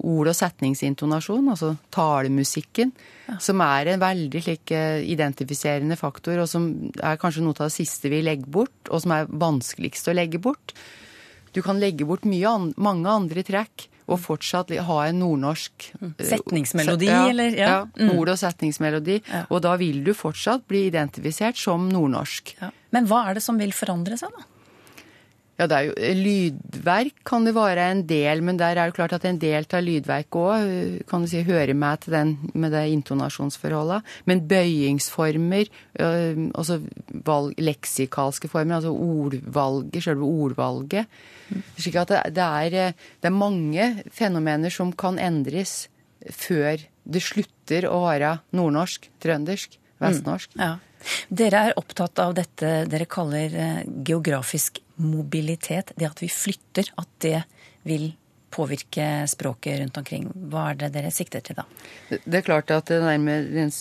ord- 0.00 0.30
og 0.30 0.36
setningsintonasjon, 0.38 1.50
altså 1.52 1.74
talemusikken, 1.92 2.94
som 3.42 3.60
er 3.60 3.92
en 3.92 4.00
veldig 4.00 4.40
slik 4.46 4.72
eh, 4.72 5.02
identifiserende 5.12 5.98
faktor, 6.00 6.40
og 6.40 6.48
som 6.48 6.70
er 6.96 7.20
kanskje 7.20 7.44
noe 7.44 7.56
av 7.58 7.68
det 7.68 7.76
siste 7.76 8.12
vi 8.12 8.22
legger 8.24 8.48
bort, 8.56 8.88
og 8.88 9.04
som 9.04 9.16
er 9.16 9.28
vanskeligst 9.28 10.08
å 10.08 10.16
legge 10.16 10.40
bort. 10.40 10.72
Du 11.52 11.60
kan 11.62 11.78
legge 11.80 12.08
bort 12.08 12.24
mye 12.24 12.48
an 12.48 12.72
mange 12.80 13.10
andre 13.12 13.44
trekk 13.46 13.88
og 14.06 14.18
fortsatt 14.20 14.70
ha 14.84 14.98
en 15.08 15.18
nordnorsk 15.22 15.86
Setningsmelodi, 15.94 16.28
Setningsmelodi, 16.28 17.06
ja, 17.06 17.28
eller- 17.28 17.56
ja. 17.56 17.68
Ja. 17.68 17.84
Mm. 17.98 18.18
ord- 18.18 18.28
og 18.28 18.38
setningsmelodi. 18.38 19.22
Ja. 19.32 19.44
Og 19.50 19.62
da 19.62 19.76
vil 19.76 20.02
du 20.04 20.12
fortsatt 20.14 20.66
bli 20.68 20.86
identifisert 20.90 21.56
som 21.56 21.88
nordnorsk. 21.88 22.54
Men 22.92 23.06
hva 23.06 23.28
er 23.30 23.34
det 23.34 23.42
som 23.42 23.58
vil 23.58 23.72
forandre 23.72 24.18
seg, 24.18 24.30
da? 24.30 24.44
Ja, 25.54 25.68
det 25.70 25.76
er 25.76 25.86
jo 25.86 25.92
eh, 25.94 26.16
Lydverk 26.18 27.20
kan 27.26 27.44
det 27.46 27.54
være 27.54 27.86
en 27.92 28.02
del, 28.10 28.42
men 28.42 28.58
der 28.58 28.74
er 28.74 28.90
det 28.90 28.96
klart 28.96 29.14
at 29.14 29.26
en 29.28 29.38
del 29.38 29.66
av 29.68 29.84
lydverk 29.86 30.34
òg 30.34 31.04
kan 31.10 31.22
du 31.22 31.30
si, 31.30 31.44
hører 31.46 31.76
med 31.78 32.02
til 32.02 32.16
den 32.16 32.32
med 32.58 32.74
det 32.74 32.88
intonasjonsforholdet. 32.96 34.02
Men 34.26 34.42
bøyingsformer, 34.50 35.70
øh, 36.00 36.42
altså 36.54 36.80
valg, 37.26 37.54
leksikalske 37.62 38.50
former, 38.50 38.80
altså 38.80 38.94
ordvalget, 38.94 40.02
selve 40.02 40.26
ordvalget 40.26 41.06
Slik 41.78 41.96
at 42.00 42.10
det, 42.10 42.20
det, 42.34 42.44
er, 42.44 42.74
eh, 42.88 43.12
det 43.22 43.30
er 43.30 43.36
mange 43.36 43.88
fenomener 44.12 44.72
som 44.72 44.92
kan 44.96 45.20
endres 45.22 45.84
før 46.32 46.82
det 47.04 47.22
slutter 47.22 47.86
å 47.90 48.00
være 48.06 48.38
nordnorsk, 48.56 49.10
trøndersk, 49.22 49.78
vestnorsk. 50.02 50.56
Ja. 50.58 50.76
Dere 51.28 51.68
er 51.68 51.78
opptatt 51.80 52.20
av 52.22 52.34
dette 52.36 52.84
dere 52.90 53.06
kaller 53.10 53.54
eh, 53.54 53.80
geografisk 54.06 54.80
mobilitet. 55.00 55.92
Det 55.96 56.08
at 56.08 56.22
vi 56.22 56.30
flytter, 56.32 56.90
at 57.00 57.10
det 57.24 57.40
vil 57.84 58.12
påvirke 58.54 59.24
språket 59.28 59.80
rundt 59.80 59.98
omkring. 59.98 60.28
Hva 60.50 60.70
er 60.70 60.80
det 60.84 60.92
dere 60.94 61.10
sikter 61.14 61.42
til 61.44 61.58
da? 61.58 61.66
Det 62.10 62.38
er 62.38 62.46
klart 62.46 62.70
at 62.70 62.90
det 62.90 63.00
der 63.02 63.48
den 63.50 63.72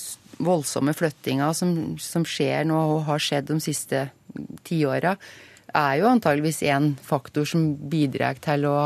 voldsomme 0.43 0.95
flyttinga 0.97 1.51
som, 1.53 1.93
som 2.01 2.25
skjer 2.25 2.65
nå 2.65 2.79
og 2.95 3.03
har 3.09 3.21
skjedd 3.21 3.51
de 3.51 3.59
siste 3.61 4.07
tiåra, 4.65 5.13
er 5.73 5.93
jo 6.01 6.09
antageligvis 6.09 6.63
en 6.73 6.93
faktor 7.01 7.45
som 7.49 7.69
bidrar 7.89 8.41
til 8.41 8.65
å 8.69 8.77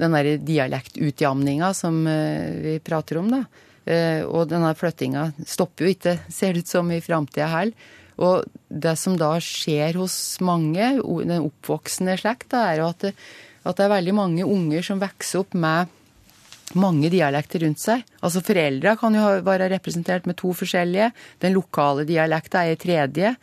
den 0.00 0.14
der 0.16 0.38
dialektutjamninga 0.40 1.74
som 1.76 2.06
eh, 2.08 2.54
vi 2.62 2.78
prater 2.80 3.20
om, 3.20 3.28
da. 3.34 3.42
Eh, 3.86 4.22
Og 4.24 4.48
denne 4.50 4.74
flyttinga 4.76 5.30
stopper 5.46 5.86
jo 5.86 5.94
ikke, 5.94 6.18
ser 6.28 6.52
det 6.52 6.64
ut 6.64 6.72
som, 6.74 6.90
i 6.90 7.00
framtida 7.00 7.48
heller. 7.48 7.88
Og 8.20 8.44
det 8.68 8.98
som 9.00 9.14
da 9.16 9.32
skjer 9.40 9.96
hos 9.96 10.14
mange, 10.44 11.00
den 11.00 11.46
oppvoksende 11.46 12.18
slekt, 12.20 12.52
er 12.52 12.82
jo 12.82 12.90
at 12.90 13.06
det, 13.06 13.14
at 13.64 13.76
det 13.76 13.86
er 13.86 13.94
veldig 13.94 14.14
mange 14.16 14.44
unger 14.44 14.84
som 14.84 15.00
vokser 15.00 15.40
opp 15.40 15.56
med 15.56 15.88
mange 16.80 17.10
dialekter 17.12 17.64
rundt 17.64 17.80
seg. 17.82 18.04
Altså 18.22 18.42
Foreldra 18.44 18.94
kan 19.00 19.16
jo 19.16 19.24
være 19.46 19.70
representert 19.72 20.28
med 20.28 20.38
to 20.40 20.52
forskjellige. 20.56 21.10
Den 21.42 21.56
lokale 21.56 22.06
dialekta 22.08 22.62
er 22.68 22.78
tredje. 22.80 23.34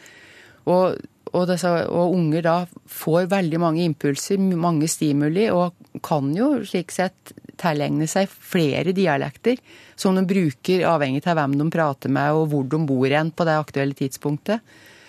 Og, 0.70 0.96
og, 1.34 1.44
disse, 1.50 1.70
og 1.90 2.16
unger 2.16 2.46
da 2.46 2.56
får 2.92 3.30
veldig 3.34 3.62
mange 3.62 3.84
impulser, 3.86 4.40
mange 4.40 4.88
stimuli, 4.92 5.50
og 5.52 5.76
kan 6.06 6.32
jo 6.38 6.54
slik 6.68 6.94
sett 6.94 7.34
tilegne 7.60 8.08
seg 8.10 8.30
flere 8.30 8.94
dialekter 8.96 9.60
som 9.98 10.18
de 10.18 10.26
bruker 10.28 10.86
avhengig 10.88 11.24
av 11.28 11.40
hvem 11.40 11.58
de 11.60 11.70
prater 11.74 12.14
med 12.14 12.38
og 12.38 12.52
hvor 12.52 12.68
de 12.70 12.82
bor 12.90 13.08
hen 13.12 13.32
på 13.32 13.48
det 13.48 13.58
aktuelle 13.58 13.98
tidspunktet. 13.98 14.62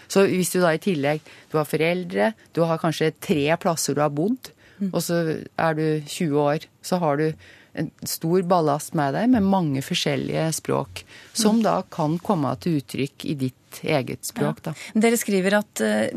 Så 0.09 0.25
hvis 0.25 0.55
du 0.55 0.63
da 0.63 0.73
i 0.73 0.81
tillegg 0.81 1.21
du 1.53 1.59
har 1.59 1.69
foreldre, 1.69 2.33
du 2.57 2.65
har 2.65 2.81
kanskje 2.81 3.13
tre 3.21 3.45
plasser 3.61 3.97
du 3.97 4.01
har 4.01 4.15
bodd, 4.15 4.51
og 4.89 5.01
så 5.03 5.21
er 5.59 5.77
du 5.77 5.85
20 6.07 6.39
år, 6.41 6.67
så 6.87 7.01
har 7.03 7.19
du 7.21 7.33
en 7.79 7.91
stor 8.09 8.43
ballast 8.49 8.95
med 8.99 9.15
deg 9.15 9.29
med 9.31 9.47
mange 9.47 9.83
forskjellige 9.85 10.49
språk, 10.57 11.05
som 11.37 11.61
da 11.63 11.81
kan 11.93 12.17
komme 12.23 12.55
til 12.63 12.81
uttrykk 12.81 13.27
i 13.29 13.37
ditt 13.39 13.83
eget 13.85 14.27
språk. 14.27 14.63
da. 14.65 14.75
Dere 14.95 15.19
skriver 15.21 15.61
at 15.61 15.83
eh, 15.85 16.09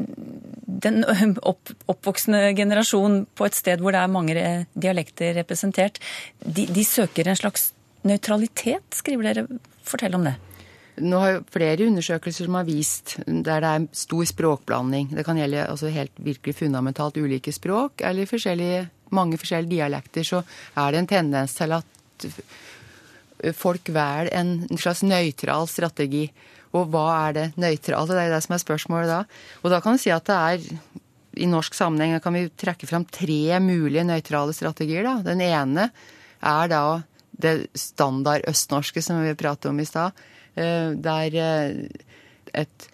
den 0.84 1.04
opp, 1.52 1.74
oppvoksende 1.92 2.54
generasjon 2.58 3.26
på 3.36 3.48
et 3.48 3.58
sted 3.58 3.82
hvor 3.82 3.96
det 3.96 4.02
er 4.04 4.12
mange 4.12 4.48
dialekter 4.74 5.36
representert, 5.42 6.02
de, 6.44 6.68
de 6.68 6.86
søker 6.88 7.30
en 7.30 7.40
slags 7.40 7.72
nøytralitet, 8.08 8.88
skriver 8.98 9.30
dere. 9.30 9.60
Fortell 9.86 10.14
om 10.14 10.26
det. 10.28 10.36
Nå 11.02 11.20
har 11.22 11.32
jo 11.34 11.44
flere 11.54 11.88
undersøkelser 11.88 12.46
som 12.46 12.58
har 12.60 12.68
vist 12.68 13.16
der 13.26 13.64
det 13.64 13.70
er 13.70 13.86
stor 13.96 14.28
språkblanding. 14.30 15.10
Det 15.16 15.26
kan 15.26 15.40
gjelde 15.40 15.66
altså 15.66 15.90
helt 15.94 16.14
virkelig 16.22 16.58
fundamentalt 16.60 17.18
ulike 17.18 17.54
språk, 17.56 18.04
eller 18.06 18.30
forskjellige, 18.30 18.84
mange 19.16 19.40
forskjellige 19.42 19.80
dialekter. 19.80 20.28
Så 20.28 20.44
er 20.78 20.92
det 20.92 21.02
en 21.02 21.10
tendens 21.10 21.56
til 21.58 21.74
at 21.78 22.28
folk 23.58 23.90
velger 23.90 24.30
en 24.38 24.54
slags 24.78 25.02
nøytral 25.08 25.70
strategi. 25.72 26.28
Og 26.78 26.88
hva 26.92 27.06
er 27.28 27.38
det 27.38 27.46
nøytrale? 27.60 28.08
Det 28.16 28.26
er 28.26 28.34
det 28.36 28.44
som 28.46 28.56
er 28.56 28.64
spørsmålet 28.64 29.12
da. 29.12 29.22
Og 29.62 29.74
da 29.74 29.82
kan 29.84 29.98
du 29.98 30.02
si 30.02 30.12
at 30.14 30.28
det 30.30 30.38
er 30.38 30.68
i 31.42 31.48
norsk 31.48 31.76
sammenheng 31.76 32.20
kan 32.24 32.36
vi 32.36 32.48
trekke 32.60 32.88
fram 32.90 33.06
tre 33.08 33.60
mulige 33.64 34.04
nøytrale 34.08 34.56
strategier. 34.56 35.04
Da. 35.08 35.18
Den 35.32 35.44
ene 35.44 35.90
er 36.42 36.72
da 36.72 36.84
det 37.42 37.56
standard 37.78 38.46
østnorske 38.50 39.04
som 39.04 39.22
vi 39.24 39.36
pratet 39.40 39.72
om 39.72 39.80
i 39.80 39.88
stad. 39.88 40.12
eh, 40.56 40.92
Der 40.92 41.36
eh, 41.36 41.88
et 42.54 42.90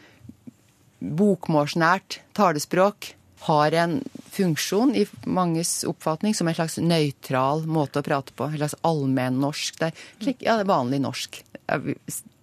bokmålsnært 1.02 2.20
talespråk 2.38 3.14
har 3.48 3.72
en 3.78 4.00
funksjon 4.34 4.96
i 4.98 5.06
manges 5.26 5.84
oppfatning 5.88 6.34
som 6.36 6.48
en 6.50 6.58
slags 6.58 6.78
nøytral 6.82 7.66
måte 7.70 8.02
å 8.02 8.06
prate 8.06 8.34
på. 8.34 8.50
En 8.50 8.58
slags 8.58 8.78
allmennorsk. 8.82 9.82
Ja, 9.82 10.58
det 10.58 10.66
er 10.66 10.70
vanlig 10.70 11.02
norsk, 11.04 11.44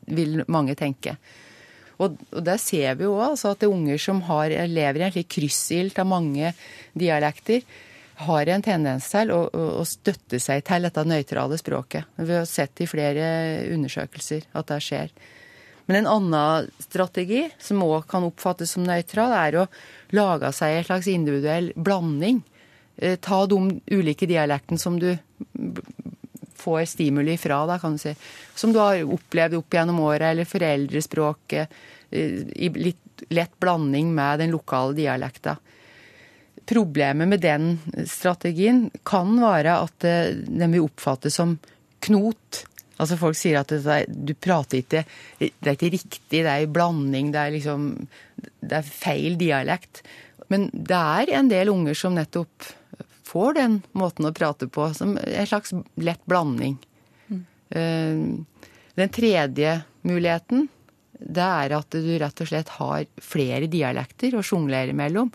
vil 0.07 0.43
mange 0.49 0.77
tenke. 0.79 1.17
Og, 2.03 2.17
der 2.43 2.59
ser 2.59 2.97
vi 2.99 3.07
jo 3.07 3.15
også 3.23 3.53
at 3.53 3.63
det 3.63 3.69
er 3.69 3.75
unger 3.75 4.01
som 4.03 4.23
har, 4.29 4.53
lever 4.67 5.01
i 5.01 5.07
en 5.07 5.15
slik 5.15 5.31
kryssild 5.37 5.99
av 6.01 6.09
mange 6.11 6.55
dialekter, 6.99 7.63
har 8.25 8.51
en 8.51 8.63
tendens 8.63 9.09
til 9.11 9.33
å, 9.35 9.41
å 9.51 9.85
støtte 9.87 10.39
seg 10.43 10.63
til 10.67 10.87
dette 10.87 11.03
nøytrale 11.07 11.59
språket. 11.59 12.11
Vi 12.17 12.37
har 12.37 12.47
sett 12.47 12.83
i 12.83 12.87
flere 12.91 13.25
undersøkelser 13.75 14.47
at 14.55 14.71
det 14.71 14.83
skjer. 14.87 15.15
Men 15.87 16.01
en 16.01 16.11
annen 16.13 16.71
strategi, 16.81 17.43
som 17.61 17.83
òg 17.85 18.07
kan 18.09 18.25
oppfattes 18.25 18.77
som 18.77 18.87
nøytral, 18.87 19.35
er 19.37 19.59
å 19.59 19.67
lage 20.17 20.53
seg 20.57 20.79
en 20.79 20.87
slags 20.87 21.11
individuell 21.13 21.73
blanding. 21.77 22.41
Eh, 22.97 23.19
Ta 23.21 23.45
de 23.51 23.59
ulike 23.93 24.29
dialektene 24.31 24.81
som 24.81 24.97
du 25.03 25.11
får 26.65 26.89
stimuli 26.95 27.37
fra, 27.41 27.63
da, 27.69 27.79
kan 27.79 27.97
du 27.97 28.03
si. 28.03 28.15
Som 28.57 28.73
du 28.75 28.81
har 28.81 29.03
opplevd 29.05 29.61
opp 29.61 29.77
gjennom 29.77 30.01
året, 30.07 30.31
eller 30.33 30.49
foreldrespråket, 30.49 31.79
eh, 32.11 32.43
i 32.57 32.73
litt 32.75 33.01
lett 33.29 33.61
blanding 33.61 34.15
med 34.15 34.39
den 34.39 34.51
lokale 34.51 34.97
dialekta. 34.97 35.57
Problemet 36.67 37.29
med 37.29 37.41
den 37.41 37.79
strategien 38.09 38.87
kan 39.05 39.37
være 39.41 39.79
at 39.85 40.07
eh, 40.09 40.33
den 40.35 40.73
vil 40.75 40.87
oppfattes 40.89 41.37
som 41.41 41.59
knot. 42.05 42.65
Altså 42.97 43.19
Folk 43.21 43.37
sier 43.39 43.61
at 43.61 43.73
er, 43.75 44.07
du 44.07 44.37
prater 44.39 44.79
ikke 44.79 45.01
Det 45.41 45.67
er 45.67 45.75
ikke 45.75 45.97
riktig, 45.97 46.45
det 46.45 46.47
er 46.47 46.71
blanding, 46.71 47.33
det 47.35 47.41
er 47.41 47.55
liksom 47.57 47.89
Det 48.39 48.79
er 48.79 48.87
feil 48.87 49.35
dialekt. 49.41 50.05
Men 50.53 50.69
det 50.73 51.01
er 51.01 51.35
en 51.41 51.51
del 51.51 51.73
unger 51.73 51.99
som 51.99 52.15
nettopp 52.15 52.71
får 53.35 53.59
den 53.59 53.81
måten 53.99 54.29
å 54.29 54.35
prate 54.37 54.71
på 54.71 54.87
som 54.95 55.17
en 55.19 55.47
slags 55.51 55.75
lett 55.99 56.23
blanding. 56.31 56.79
Mm. 57.27 58.45
Den 58.95 59.11
tredje 59.11 59.81
muligheten, 60.07 60.69
det 61.19 61.43
er 61.43 61.75
at 61.75 61.95
du 61.95 62.13
rett 62.21 62.43
og 62.45 62.51
slett 62.51 62.71
har 62.77 63.07
flere 63.23 63.67
dialekter 63.71 64.37
å 64.39 64.45
sjonglere 64.45 64.95
mellom. 64.95 65.33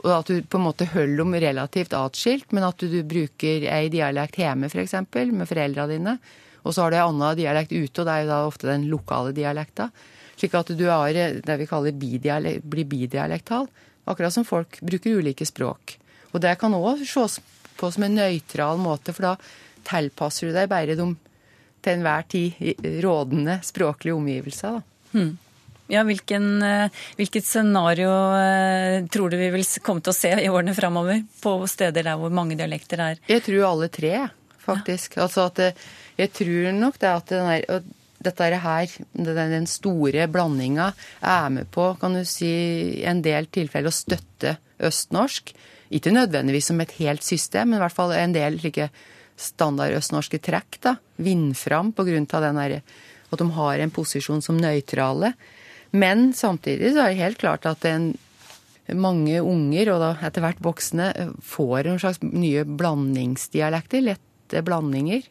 Og 0.00 0.08
at 0.14 0.30
du 0.30 0.40
på 0.40 0.60
en 0.60 0.66
måte 0.68 0.88
holder 0.94 1.20
dem 1.20 1.36
relativt 1.44 1.96
atskilt, 1.96 2.48
men 2.56 2.64
at 2.64 2.80
du, 2.80 3.02
bruker 3.04 3.68
ei 3.68 3.90
dialekt 3.92 4.40
hjemme, 4.40 4.70
f.eks., 4.72 4.96
med 5.32 5.48
foreldra 5.50 5.86
dine. 5.90 6.16
Og 6.62 6.72
så 6.72 6.84
har 6.84 6.92
du 6.92 6.98
ei 7.00 7.04
anna 7.04 7.32
dialekt 7.36 7.74
ute, 7.74 8.00
og 8.00 8.06
det 8.06 8.14
er 8.14 8.24
jo 8.24 8.32
da 8.32 8.42
ofte 8.48 8.70
den 8.70 8.88
lokale 8.88 9.34
dialekta. 9.36 9.90
Slik 10.38 10.54
at 10.56 10.72
du 10.78 10.86
har 10.88 11.12
det 11.12 11.58
vi 11.60 11.68
kaller 11.68 11.96
bidialekt, 11.96 12.64
blir 12.64 12.88
bidialektal. 12.88 13.68
Akkurat 14.08 14.34
som 14.34 14.46
folk 14.46 14.80
bruker 14.80 15.20
ulike 15.20 15.46
språk. 15.46 15.98
Og 16.32 16.40
det 16.44 16.56
kan 16.60 16.74
òg 16.76 17.04
ses 17.06 17.38
på 17.78 17.90
som 17.92 18.06
en 18.06 18.18
nøytral 18.20 18.80
måte, 18.80 19.14
for 19.14 19.32
da 19.32 19.36
tilpasser 19.88 20.50
du 20.50 20.56
deg 20.56 20.70
bare 20.70 20.96
de 20.98 21.06
til 21.82 21.96
enhver 21.96 22.26
tid 22.30 22.82
rådende 23.02 23.58
språklige 23.66 24.14
omgivelser. 24.14 24.78
da. 24.78 25.24
Ja, 25.92 26.04
hvilken, 26.06 26.62
eh, 26.62 27.00
hvilket 27.18 27.44
scenario 27.44 28.12
eh, 28.38 29.04
tror 29.12 29.30
du 29.30 29.36
vi 29.36 29.50
vil 29.52 29.64
komme 29.82 30.00
til 30.00 30.12
å 30.12 30.16
se 30.16 30.30
i 30.40 30.48
årene 30.48 30.76
framover 30.76 31.24
på 31.42 31.56
steder 31.68 32.06
der 32.06 32.20
hvor 32.20 32.32
mange 32.32 32.56
dialekter 32.56 33.02
er? 33.02 33.18
Jeg 33.28 33.42
tror 33.44 33.66
alle 33.68 33.90
tre, 33.92 34.28
faktisk. 34.62 35.18
Altså 35.20 35.48
at 35.50 35.60
jeg 36.16 36.32
tror 36.38 36.70
nok 36.78 36.96
det 37.02 37.10
at 37.10 37.34
den 37.34 37.50
der, 37.50 37.82
dette 38.22 38.62
her, 38.62 38.96
den 39.12 39.52
den 39.56 39.66
store 39.66 40.28
blandinga, 40.30 40.92
er 41.20 41.50
med 41.50 41.68
på, 41.74 41.90
kan 42.00 42.14
du 42.14 42.24
si, 42.24 43.02
en 43.04 43.20
del 43.24 43.50
tilfeller 43.52 43.90
å 43.90 43.96
støtte 43.96 44.56
østnorsk. 44.82 45.52
Ikke 45.92 46.12
nødvendigvis 46.14 46.70
som 46.70 46.80
et 46.80 46.94
helt 47.00 47.24
system, 47.26 47.70
men 47.70 47.80
i 47.80 47.82
hvert 47.84 47.96
fall 47.96 48.14
en 48.16 48.34
del 48.34 48.58
slike 48.60 48.88
standard 49.36 49.96
østnorske 49.96 50.40
trekk 50.42 50.78
da, 50.84 50.96
vinner 51.16 51.56
fram 51.58 51.92
av 51.96 52.08
at 53.32 53.40
de 53.40 53.48
har 53.56 53.80
en 53.80 53.92
posisjon 53.92 54.42
som 54.44 54.58
nøytrale. 54.60 55.32
Men 55.92 56.32
samtidig 56.36 56.92
så 56.92 57.04
er 57.04 57.12
det 57.12 57.22
helt 57.22 57.40
klart 57.40 57.66
at 57.68 57.84
en, 57.88 58.12
mange 58.92 59.40
unger, 59.40 59.92
og 59.92 60.00
da 60.02 60.10
etter 60.26 60.44
hvert 60.44 60.60
voksne, 60.64 61.12
får 61.40 61.86
en 61.88 62.00
slags 62.02 62.20
nye 62.24 62.64
blandingsdialekter, 62.64 64.04
lette 64.04 64.62
blandinger. 64.66 65.24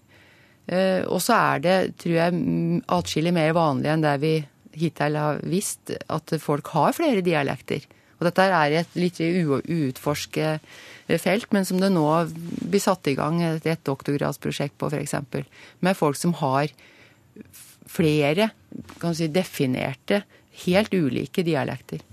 Eh, 0.66 1.02
Og 1.06 1.22
så 1.22 1.38
er 1.38 1.64
det, 1.66 1.78
tror 2.02 2.16
jeg, 2.16 2.82
atskillig 2.88 3.34
mer 3.34 3.54
vanlig 3.58 3.92
enn 3.92 4.06
det 4.06 4.18
vi 4.22 4.36
hittil 4.82 5.18
har 5.20 5.42
visst, 5.44 5.92
at 6.10 6.34
folk 6.40 6.72
har 6.74 6.96
flere 6.96 7.22
dialekter. 7.26 7.86
Og 8.22 8.28
dette 8.30 8.46
er 8.46 8.78
et 8.84 8.98
litt 9.02 9.18
uutforsket 9.18 10.62
felt, 11.20 11.50
men 11.52 11.66
som 11.66 11.82
det 11.82 11.90
nå 11.92 12.06
blir 12.30 12.84
satt 12.84 13.10
i 13.10 13.16
gang 13.18 13.42
et, 13.44 13.66
et 13.66 13.82
doktorgradsprosjekt 13.88 14.78
på, 14.80 14.92
f.eks. 14.94 15.18
Med 15.82 15.98
folk 15.98 16.20
som 16.20 16.36
har 16.40 16.70
flere 17.92 18.52
si, 19.18 19.28
definerte, 19.34 20.22
helt 20.68 20.94
ulike 20.94 21.44
dialekter. 21.44 22.06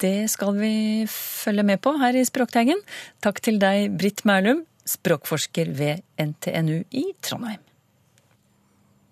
Det 0.00 0.30
skal 0.32 0.56
vi 0.56 0.74
følge 1.12 1.66
med 1.68 1.82
på 1.84 1.92
her 2.00 2.16
i 2.16 2.24
Språkteigen. 2.24 2.80
Takk 3.20 3.42
til 3.44 3.60
deg, 3.60 3.92
Britt 4.00 4.24
Merlum, 4.24 4.64
språkforsker 4.88 5.74
ved 5.76 6.00
NTNU 6.16 6.80
i 6.96 7.10
Trondheim. 7.20 7.60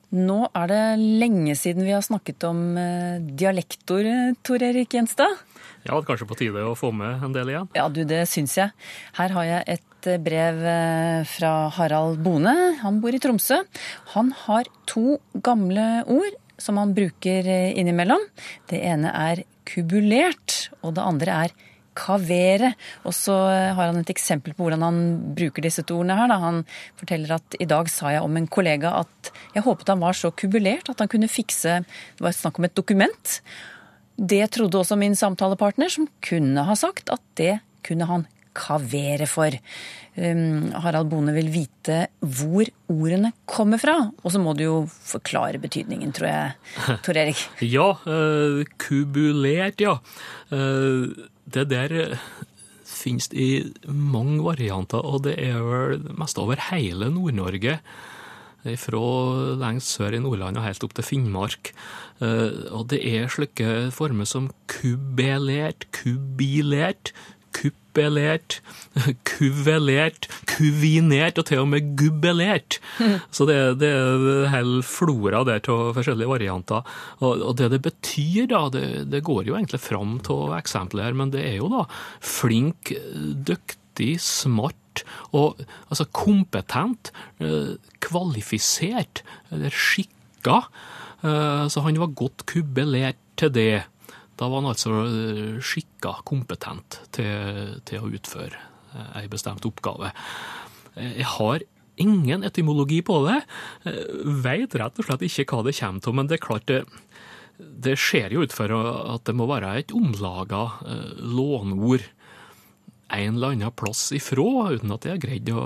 Nå 0.09 0.38
er 0.57 0.71
det 0.71 0.85
lenge 1.21 1.53
siden 1.59 1.85
vi 1.85 1.92
har 1.92 2.05
snakket 2.05 2.44
om 2.49 2.79
eh, 2.81 3.18
dialektord, 3.21 4.09
Tor 4.47 4.62
Erik 4.64 4.94
Gjenstad. 4.97 5.35
Ja, 5.85 5.99
det 5.99 6.09
kanskje 6.09 6.29
på 6.31 6.38
tide 6.38 6.64
å 6.64 6.77
få 6.79 6.90
med 6.97 7.27
en 7.27 7.35
del 7.35 7.53
igjen. 7.53 7.68
Ja, 7.77 7.90
du, 7.92 8.01
det 8.09 8.23
syns 8.31 8.57
jeg. 8.57 8.73
Her 9.18 9.37
har 9.37 9.49
jeg 9.49 9.77
et 9.77 10.09
eh, 10.09 10.21
brev 10.25 10.64
eh, 10.64 11.29
fra 11.29 11.53
Harald 11.77 12.23
Bone. 12.25 12.55
Han 12.81 13.03
bor 13.05 13.12
i 13.12 13.21
Tromsø. 13.21 13.61
Han 14.14 14.33
har 14.47 14.73
to 14.88 15.18
gamle 15.44 15.88
ord 16.09 16.40
som 16.57 16.81
han 16.81 16.97
bruker 16.97 17.44
eh, 17.44 17.77
innimellom. 17.77 18.25
Det 18.73 18.81
ene 18.81 19.12
er 19.12 19.44
kubulert, 19.68 20.71
og 20.81 20.97
det 20.97 21.05
andre 21.05 21.42
er 21.44 21.59
kavere. 21.98 22.72
Og 23.08 23.16
så 23.16 23.37
eh, 23.50 23.72
har 23.76 23.90
han 23.90 24.00
et 24.02 24.12
eksempel 24.14 24.54
på 24.56 24.66
hvordan 24.66 24.84
han 24.87 25.00
bruker 25.38 25.66
disse 25.66 25.84
to 25.88 26.00
ordene 26.00 26.18
her. 26.18 26.30
Da. 26.30 26.38
Han 26.44 26.62
forteller 27.00 27.37
at 27.38 27.58
i 27.58 27.68
dag 27.68 27.90
sa 27.92 28.14
jeg 28.14 28.24
om 28.24 28.38
en 28.38 28.48
kollega 28.50 28.94
at 29.02 29.32
jeg 29.56 29.66
håpet 29.66 29.92
han 29.94 30.04
var 30.04 30.16
så 30.16 30.32
kubulert 30.32 30.90
at 30.90 31.02
han 31.02 31.11
kunne 31.11 31.30
fikse 31.30 31.80
Det 31.82 32.24
var 32.24 32.34
snakk 32.37 32.58
om 32.61 32.68
et 32.68 32.76
dokument. 32.78 33.38
Det 34.18 34.42
trodde 34.54 34.80
også 34.80 34.98
min 34.98 35.14
samtalepartner, 35.18 35.90
som 35.92 36.08
kunne 36.24 36.64
ha 36.66 36.74
sagt 36.78 37.11
at 37.14 37.22
det 37.38 37.58
kunne 37.87 38.08
han 38.08 38.26
kavere 38.58 39.28
for. 39.30 39.54
Um, 40.18 40.72
Harald 40.82 41.11
Bone 41.12 41.30
vil 41.37 41.50
vite 41.54 42.08
hvor 42.18 42.66
ordene 42.90 43.30
kommer 43.46 43.78
fra, 43.78 43.94
og 44.11 44.34
så 44.34 44.40
må 44.42 44.54
du 44.58 44.64
jo 44.64 44.76
forklare 44.88 45.61
betydningen, 45.62 46.11
tror 46.16 46.28
jeg, 46.30 46.98
Tor 47.06 47.20
Erik. 47.22 47.44
Ja, 47.76 47.92
Uh, 48.08 48.64
kubulert, 48.80 49.80
ja. 49.82 49.98
Eh, 50.54 51.28
det 51.54 51.68
der 51.72 51.94
eh, 51.96 52.28
finnes 52.88 53.30
i 53.32 53.72
mange 53.87 54.42
varianter, 54.44 55.02
og 55.04 55.24
det 55.26 55.37
er 55.42 55.58
vel 55.62 56.06
mest 56.18 56.38
over 56.40 56.61
hele 56.70 57.11
Nord-Norge. 57.14 57.78
Fra 58.76 59.00
lengst 59.56 59.94
sør 59.94 60.16
i 60.16 60.20
Nordland 60.20 60.58
og 60.58 60.64
helt 60.66 60.82
opp 60.84 60.92
til 60.98 61.06
Finnmark. 61.06 61.70
Eh, 62.20 62.66
Og 62.74 62.88
det 62.90 63.00
er 63.06 63.30
slike 63.30 63.90
former 63.94 64.26
som 64.26 64.50
kubbelert, 64.66 65.87
kubilert, 65.94 67.12
kuppelert, 67.59 68.61
kuvelert, 69.27 70.29
kuvinert 70.51 71.38
og 71.40 71.49
til 71.49 71.62
og 71.64 71.71
med 71.73 71.92
gubbelert. 71.99 72.79
Så 73.35 73.47
det, 73.49 73.59
det 73.83 73.90
er 73.90 74.27
en 74.44 74.51
hel 74.53 74.75
flora 74.87 75.42
der 75.49 75.62
av 75.75 75.92
forskjellige 75.99 76.31
varianter. 76.31 76.87
Og, 77.18 77.42
og 77.51 77.57
det 77.59 77.73
det 77.75 77.83
betyr, 77.88 78.47
da, 78.53 78.64
det, 78.75 78.85
det 79.12 79.25
går 79.27 79.51
jo 79.51 79.59
egentlig 79.59 79.83
fram 79.83 80.18
av 80.31 80.55
eksempelet 80.59 81.09
her, 81.09 81.18
men 81.18 81.35
det 81.35 81.42
er 81.47 81.59
jo 81.59 81.71
da 81.73 81.85
flink, 82.25 82.92
dyktig, 83.49 84.14
smart 84.23 85.03
og 85.37 85.61
altså 85.90 86.07
kompetent, 86.14 87.12
eh, 87.42 87.77
kvalifisert 88.03 89.23
eller 89.55 89.75
skikka. 89.75 90.62
Eh, 91.23 91.66
Så 91.71 91.83
han 91.85 91.99
var 92.01 92.14
godt 92.18 92.47
kubelert 92.51 93.18
til 93.38 93.53
det. 93.55 93.85
Da 94.38 94.46
var 94.48 94.62
han 94.62 94.70
altså 94.70 94.92
eh, 95.05 95.59
skikka, 95.64 96.20
kompetent 96.29 97.01
til, 97.14 97.74
til 97.88 98.05
å 98.05 98.11
utføre 98.14 98.55
eh, 98.55 99.11
ei 99.22 99.27
bestemt 99.31 99.66
oppgave. 99.66 100.12
Eh, 100.94 101.18
Jeg 101.20 101.29
har 101.38 101.64
ingen 101.98 102.44
etymologi 102.46 103.01
på 103.03 103.16
det. 103.27 103.40
Veit 104.44 104.77
rett 104.79 105.01
og 105.03 105.09
slett 105.09 105.24
ikke 105.27 105.48
hva 105.51 105.64
det 105.66 105.74
kommer 105.81 106.05
til, 106.05 106.14
men 106.14 106.29
det 106.31 106.37
er 106.37 106.44
klart 106.44 106.68
det, 106.70 106.85
det 107.59 107.96
ser 107.98 108.31
jo 108.31 108.44
ut 108.46 108.55
for 108.55 108.70
at 108.70 109.24
det 109.27 109.35
må 109.35 109.48
være 109.51 109.72
et 109.81 109.90
omlaga 109.90 110.61
lånord 111.18 112.07
en 113.09 113.35
eller 113.35 113.57
annen 113.57 113.74
plass 113.74 114.12
ifra, 114.14 114.68
uten 114.77 114.92
at 114.94 115.07
jeg 115.09 115.16
har 115.16 115.22
greid 115.24 115.51
å, 115.51 115.62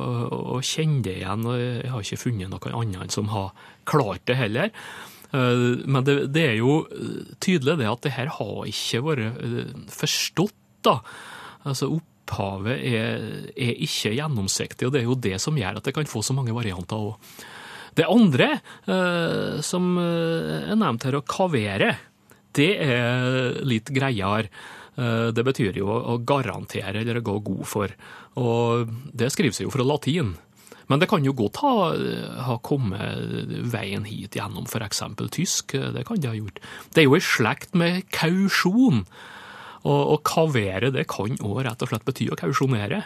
å 0.56 0.61
kjenne 0.64 1.02
det 1.04 1.18
igjen. 1.18 1.44
Jeg 1.52 1.90
har 1.90 2.04
ikke 2.06 2.20
funnet 2.22 2.52
noen 2.52 2.76
annen 2.80 3.12
som 3.12 3.28
har 3.35 3.50
klart 3.85 4.24
det 4.30 4.38
heller. 4.38 4.70
Eh, 5.32 5.66
Men 5.86 6.04
det, 6.04 6.16
det 6.34 6.44
er 6.50 6.56
jo 6.60 6.82
tydelig 7.40 7.78
det 7.80 7.88
at 7.90 8.02
det 8.04 8.12
her 8.18 8.30
har 8.38 8.66
ikke 8.68 9.02
vært 9.06 9.42
eh, 9.42 9.72
forstått, 9.92 10.58
da. 10.84 10.98
Altså 11.64 11.88
opphavet 11.94 12.78
er, 12.90 13.26
er 13.54 13.74
ikke 13.86 14.14
gjennomsiktig, 14.16 14.86
og 14.88 14.92
det 14.94 15.02
er 15.02 15.08
jo 15.10 15.14
det 15.28 15.36
som 15.42 15.56
gjør 15.58 15.78
at 15.78 15.86
det 15.88 15.94
kan 15.94 16.08
få 16.10 16.22
så 16.26 16.34
mange 16.34 16.54
varianter 16.56 16.98
òg. 17.10 17.34
Det 17.94 18.06
andre 18.08 18.46
eh, 18.88 19.58
som 19.64 19.90
eh, 20.00 20.70
er 20.72 20.78
nevnt 20.80 21.04
her, 21.08 21.18
å 21.20 21.26
kavere, 21.28 21.90
det 22.56 22.70
er 22.84 23.60
litt 23.68 23.88
greiere. 23.92 24.48
Eh, 24.96 25.28
Det 25.32 25.44
betyr 25.44 25.76
jo 25.80 25.88
å 25.92 26.18
garantere 26.28 27.00
eller 27.00 27.20
å 27.20 27.24
gå 27.24 27.38
god 27.46 27.66
for. 27.68 27.92
Og 28.40 28.90
det 29.12 29.30
skriver 29.32 29.54
seg 29.56 29.68
jo 29.68 29.72
fra 29.74 29.84
latin. 29.86 30.34
Men 30.90 31.02
det 31.02 31.08
kan 31.10 31.24
jo 31.24 31.34
godt 31.36 31.60
ha, 31.62 31.74
ha 32.48 32.56
kommet 32.64 33.52
veien 33.72 34.04
hit 34.08 34.34
gjennom 34.38 34.66
f.eks. 34.66 35.02
tysk. 35.34 35.76
Det 35.94 36.04
kan 36.08 36.20
det 36.20 36.30
ha 36.32 36.36
gjort. 36.38 36.58
Det 36.94 37.02
er 37.04 37.08
jo 37.08 37.16
i 37.18 37.22
slekt 37.24 37.74
med 37.78 38.02
kausjon. 38.14 39.04
Og, 39.82 40.00
og 40.14 40.20
kavere 40.26 40.92
det 40.94 41.08
kan 41.10 41.34
òg 41.42 41.64
rett 41.66 41.82
og 41.82 41.90
slett 41.90 42.06
bety 42.06 42.28
å 42.30 42.38
kausjonere. 42.38 43.02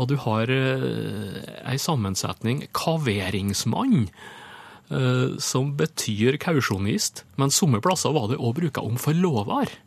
Og 0.00 0.08
du 0.10 0.16
har 0.22 0.50
eh, 0.50 1.40
ei 1.68 1.76
sammensetning 1.78 2.64
kaveringsmann, 2.74 4.06
eh, 4.90 5.36
som 5.42 5.74
betyr 5.78 6.38
kausjonist, 6.40 7.24
men 7.36 7.52
somme 7.54 7.82
plasser 7.84 8.14
var 8.16 8.30
det 8.30 8.38
òg 8.40 8.56
bruka 8.62 8.84
om 8.86 8.98
forlover. 9.00 9.70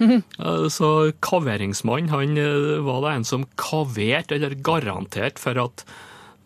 Eh, 0.00 0.64
Så 0.72 1.12
kaveringsmann 1.20 2.06
han 2.08 2.30
eh, 2.40 2.78
var 2.80 3.02
det 3.04 3.10
en 3.18 3.26
som 3.28 3.42
kaverte, 3.60 4.38
eller 4.38 4.54
garanterte, 4.64 5.36
for 5.42 5.60
at 5.60 5.84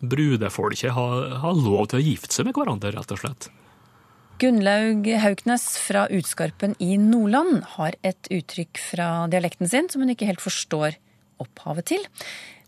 brudefolket 0.09 0.95
har, 0.95 1.29
har 1.41 1.59
lov 1.59 1.91
til 1.91 2.01
å 2.01 2.05
gifte 2.05 2.33
seg 2.35 2.49
med 2.49 2.57
hverandre, 2.57 2.93
rett 2.95 3.13
og 3.15 3.21
slett. 3.21 3.49
Gunnlaug 4.41 5.07
Hauknes 5.23 5.63
fra 5.79 6.09
Utskarpen 6.11 6.73
i 6.83 6.97
Nordland 6.99 7.61
har 7.77 7.95
et 8.03 8.27
uttrykk 8.27 8.81
fra 8.91 9.07
dialekten 9.31 9.69
sin 9.71 9.87
som 9.91 10.03
hun 10.03 10.11
ikke 10.11 10.27
helt 10.27 10.43
forstår 10.43 10.97
opphavet 11.39 11.87
til. 11.93 12.03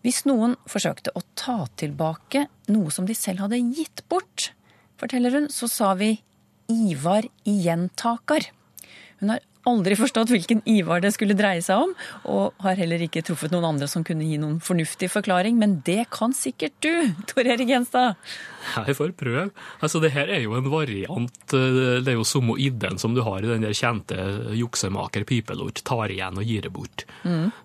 Hvis 0.05 0.21
noen 0.29 0.55
forsøkte 0.69 1.11
å 1.17 1.25
ta 1.35 1.65
tilbake 1.79 2.45
noe 2.71 2.93
som 2.95 3.07
de 3.09 3.17
selv 3.17 3.43
hadde 3.43 3.59
gitt 3.75 4.05
bort, 4.07 4.53
forteller 4.95 5.35
hun, 5.35 5.49
så 5.51 5.67
sa 5.67 5.91
vi 5.99 6.13
Ivar 6.71 7.23
igjentakar. 7.47 8.49
Hun 9.19 9.31
har 9.31 9.43
aldri 9.67 9.97
forstått 9.99 10.31
hvilken 10.33 10.61
Ivar 10.71 11.01
det 11.03 11.11
skulle 11.15 11.35
dreie 11.37 11.61
seg 11.61 11.83
om, 11.85 11.91
og 12.31 12.55
har 12.63 12.79
heller 12.79 13.03
ikke 13.05 13.21
truffet 13.27 13.51
noen 13.53 13.67
andre 13.73 13.87
som 13.91 14.05
kunne 14.07 14.25
gi 14.25 14.39
noen 14.41 14.57
fornuftig 14.63 15.09
forklaring, 15.13 15.57
men 15.59 15.77
det 15.87 16.05
kan 16.13 16.33
sikkert 16.35 16.77
du, 16.83 16.91
Tor 17.29 17.43
Erik 17.45 17.67
Gjenstad. 17.69 18.15
Jeg 18.87 18.97
får 18.97 19.13
prøve. 19.19 19.45
Altså, 19.83 20.01
det 20.03 20.11
her 20.15 20.31
er 20.33 20.41
jo 20.43 20.55
en 20.57 20.71
variant. 20.71 21.53
eh, 21.55 21.99
Det 22.01 22.11
er 22.13 22.17
jo 22.17 22.25
samme 22.27 22.55
ideen 22.59 22.97
som 22.99 23.13
du 23.15 23.21
har 23.27 23.43
i 23.43 23.51
den 23.51 23.63
der 23.67 23.75
kjente 23.77 24.17
juksemaker 24.57 25.23
pipelort 25.27 25.83
tar 25.87 26.11
igjen 26.15 26.39
og 26.39 26.47
gir 26.47 26.65
det 26.67 26.73
bort. 26.75 27.05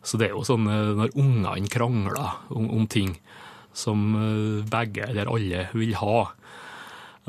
Så 0.02 0.18
det 0.20 0.28
er 0.30 0.36
jo 0.36 0.44
sånn 0.46 0.66
eh, 0.70 0.92
når 1.00 1.16
ungene 1.18 1.68
krangler 1.72 2.18
om, 2.52 2.68
om 2.70 2.86
ting 2.90 3.16
som 3.72 4.02
eh, 4.18 4.62
begge 4.68 5.06
eller 5.08 5.30
alle 5.32 5.66
vil 5.72 5.94
ha. 6.02 6.20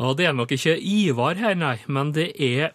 Og 0.04 0.16
det 0.18 0.26
er 0.26 0.34
nok 0.34 0.50
ikke 0.56 0.74
Ivar 0.82 1.38
her, 1.38 1.54
nei, 1.58 1.76
men 1.88 2.10
det 2.16 2.32
er 2.42 2.72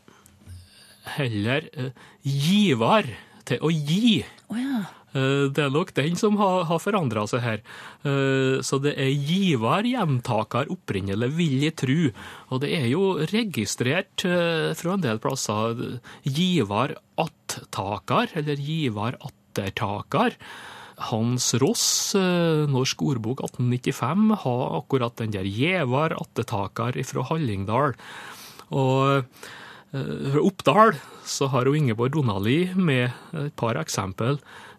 heller 1.17 1.69
eh, 1.73 1.91
givar 2.23 3.09
til 3.49 3.59
å 3.65 3.71
gi. 3.73 4.21
Oh, 4.53 4.57
ja. 4.61 4.85
Eh, 5.17 5.49
Det 5.55 5.65
er 5.65 5.73
nok 5.73 5.95
den 5.97 6.17
som 6.21 6.37
har, 6.37 6.65
har 6.69 6.79
forandra 6.85 7.25
seg 7.31 7.41
her. 7.45 7.63
Eh, 8.05 8.61
Så 8.63 8.79
det 8.85 8.93
er 9.01 9.09
givar 9.15 9.87
hjemtaker, 9.89 10.69
opprinnelig, 10.75 11.31
vil 11.39 11.59
jeg 11.65 11.77
tru. 11.81 11.99
Og 12.53 12.61
det 12.65 12.73
er 12.77 12.89
jo 12.93 13.15
registrert 13.33 14.25
fra 14.77 14.95
en 14.95 15.05
del 15.05 15.19
plasser 15.19 16.01
givar 16.25 16.97
attaker, 17.19 18.29
eller 18.37 18.57
givar 18.61 19.17
attertaker. 19.25 20.37
Hans 21.09 21.53
Ross, 21.63 22.15
Norsk 22.19 23.03
ordbok 23.07 23.45
1895, 23.47 24.33
har 24.43 24.63
akkurat 24.81 25.15
den 25.21 25.31
der 25.31 25.47
gjevar 25.47 26.11
attetaker 26.19 26.99
fra 27.07 27.23
Hallingdal. 27.29 27.95
Og 28.75 29.23
Fra 29.89 30.41
Oppdal 30.45 30.97
så 31.25 31.47
har 31.49 31.69
hun 31.69 31.79
Ingeborg 31.79 32.13
Donali 32.13 32.75
med 32.77 33.09
et 33.33 33.55
par 33.57 33.79
eksempel 33.81 34.37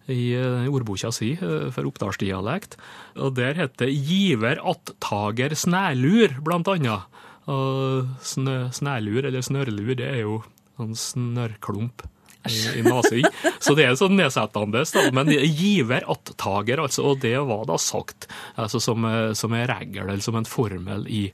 i 0.09 0.33
eh, 0.37 0.67
ordboka 0.69 1.11
si 1.13 1.33
eh, 1.37 1.69
for 1.73 1.87
oppdalsdialekt. 1.89 2.77
Og 3.21 3.35
der 3.37 3.57
heter 3.57 3.91
giver 3.93 4.61
attager 4.61 5.55
snælur, 5.57 6.39
blant 6.45 6.69
annet. 6.73 7.19
Og 7.49 8.09
snø, 8.25 8.69
snælur, 8.73 9.25
eller 9.25 9.45
snørrlur, 9.45 9.95
det 9.97 10.07
er 10.09 10.21
jo 10.21 10.41
en 10.79 10.93
snørrklump 10.95 12.05
i, 12.47 12.57
i 12.79 12.83
nesen. 12.85 13.25
Så 13.59 13.73
det 13.77 13.85
er 13.85 13.97
sånn 13.99 14.17
nedsettende. 14.19 14.85
Men 15.15 15.31
giver 15.33 16.05
attager, 16.05 16.83
altså, 16.85 17.09
og 17.11 17.23
det 17.25 17.37
var 17.49 17.65
da 17.69 17.79
sagt 17.81 18.29
altså, 18.55 18.81
som, 18.83 19.05
eh, 19.09 19.31
som 19.37 19.53
en 19.53 19.69
regel, 19.69 20.05
eller 20.05 20.25
som 20.25 20.37
en 20.39 20.49
formel 20.49 21.07
i 21.09 21.29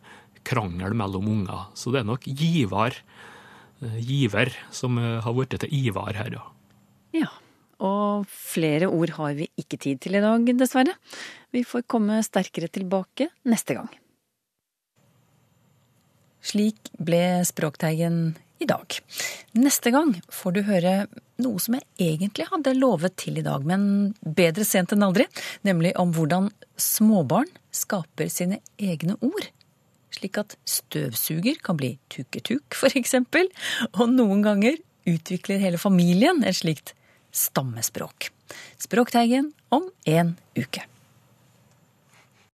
krangel 0.46 0.94
mellom 0.98 1.28
unger. 1.32 1.70
Så 1.78 1.92
det 1.92 2.04
er 2.04 2.10
nok 2.12 2.28
givar 2.28 2.96
eh, 2.96 3.15
giver 4.02 4.54
som 4.74 5.00
eh, 5.02 5.20
har 5.24 5.36
blitt 5.36 5.58
til 5.62 5.74
Ivar 5.74 6.16
her, 6.18 6.38
ja. 6.38 6.46
Ja, 7.16 7.32
og 7.84 8.26
flere 8.32 8.90
ord 8.92 9.16
har 9.18 9.36
vi 9.38 9.50
ikke 9.60 9.80
tid 9.82 10.02
til 10.04 10.18
i 10.20 10.24
dag, 10.24 10.48
dessverre. 10.60 10.96
Vi 11.56 11.64
får 11.68 11.88
komme 11.92 12.22
sterkere 12.26 12.72
tilbake 12.72 13.30
neste 13.48 13.78
gang. 13.78 13.92
Slik 16.46 16.92
ble 17.02 17.42
Språkteigen 17.48 18.36
i 18.62 18.68
dag. 18.70 18.98
Neste 19.58 19.92
gang 19.92 20.14
får 20.32 20.56
du 20.56 20.62
høre 20.68 20.94
noe 21.42 21.60
som 21.60 21.76
jeg 21.76 22.14
egentlig 22.14 22.48
hadde 22.52 22.76
lovet 22.78 23.18
til 23.20 23.40
i 23.40 23.46
dag, 23.46 23.66
men 23.68 24.14
bedre 24.22 24.66
sent 24.68 24.94
enn 24.96 25.04
aldri, 25.04 25.26
nemlig 25.68 25.96
om 26.00 26.14
hvordan 26.16 26.52
småbarn 26.80 27.50
skaper 27.76 28.32
sine 28.32 28.62
egne 28.80 29.18
ord. 29.20 29.50
Slik 30.26 30.40
at 30.42 30.56
støvsuger 30.66 31.60
kan 31.62 31.78
bli 31.78 31.92
tukketuk, 32.10 32.74
eksempel, 32.98 33.46
og 33.94 34.10
noen 34.10 34.42
ganger 34.42 34.80
utvikler 35.06 35.62
hele 35.62 35.78
familien 35.78 36.42
et 36.42 36.58
slikt 36.58 36.96
stammespråk. 37.30 38.32
Språkteigen 38.82 39.52
om 39.70 39.86
en 40.10 40.34
uke. 40.58 40.82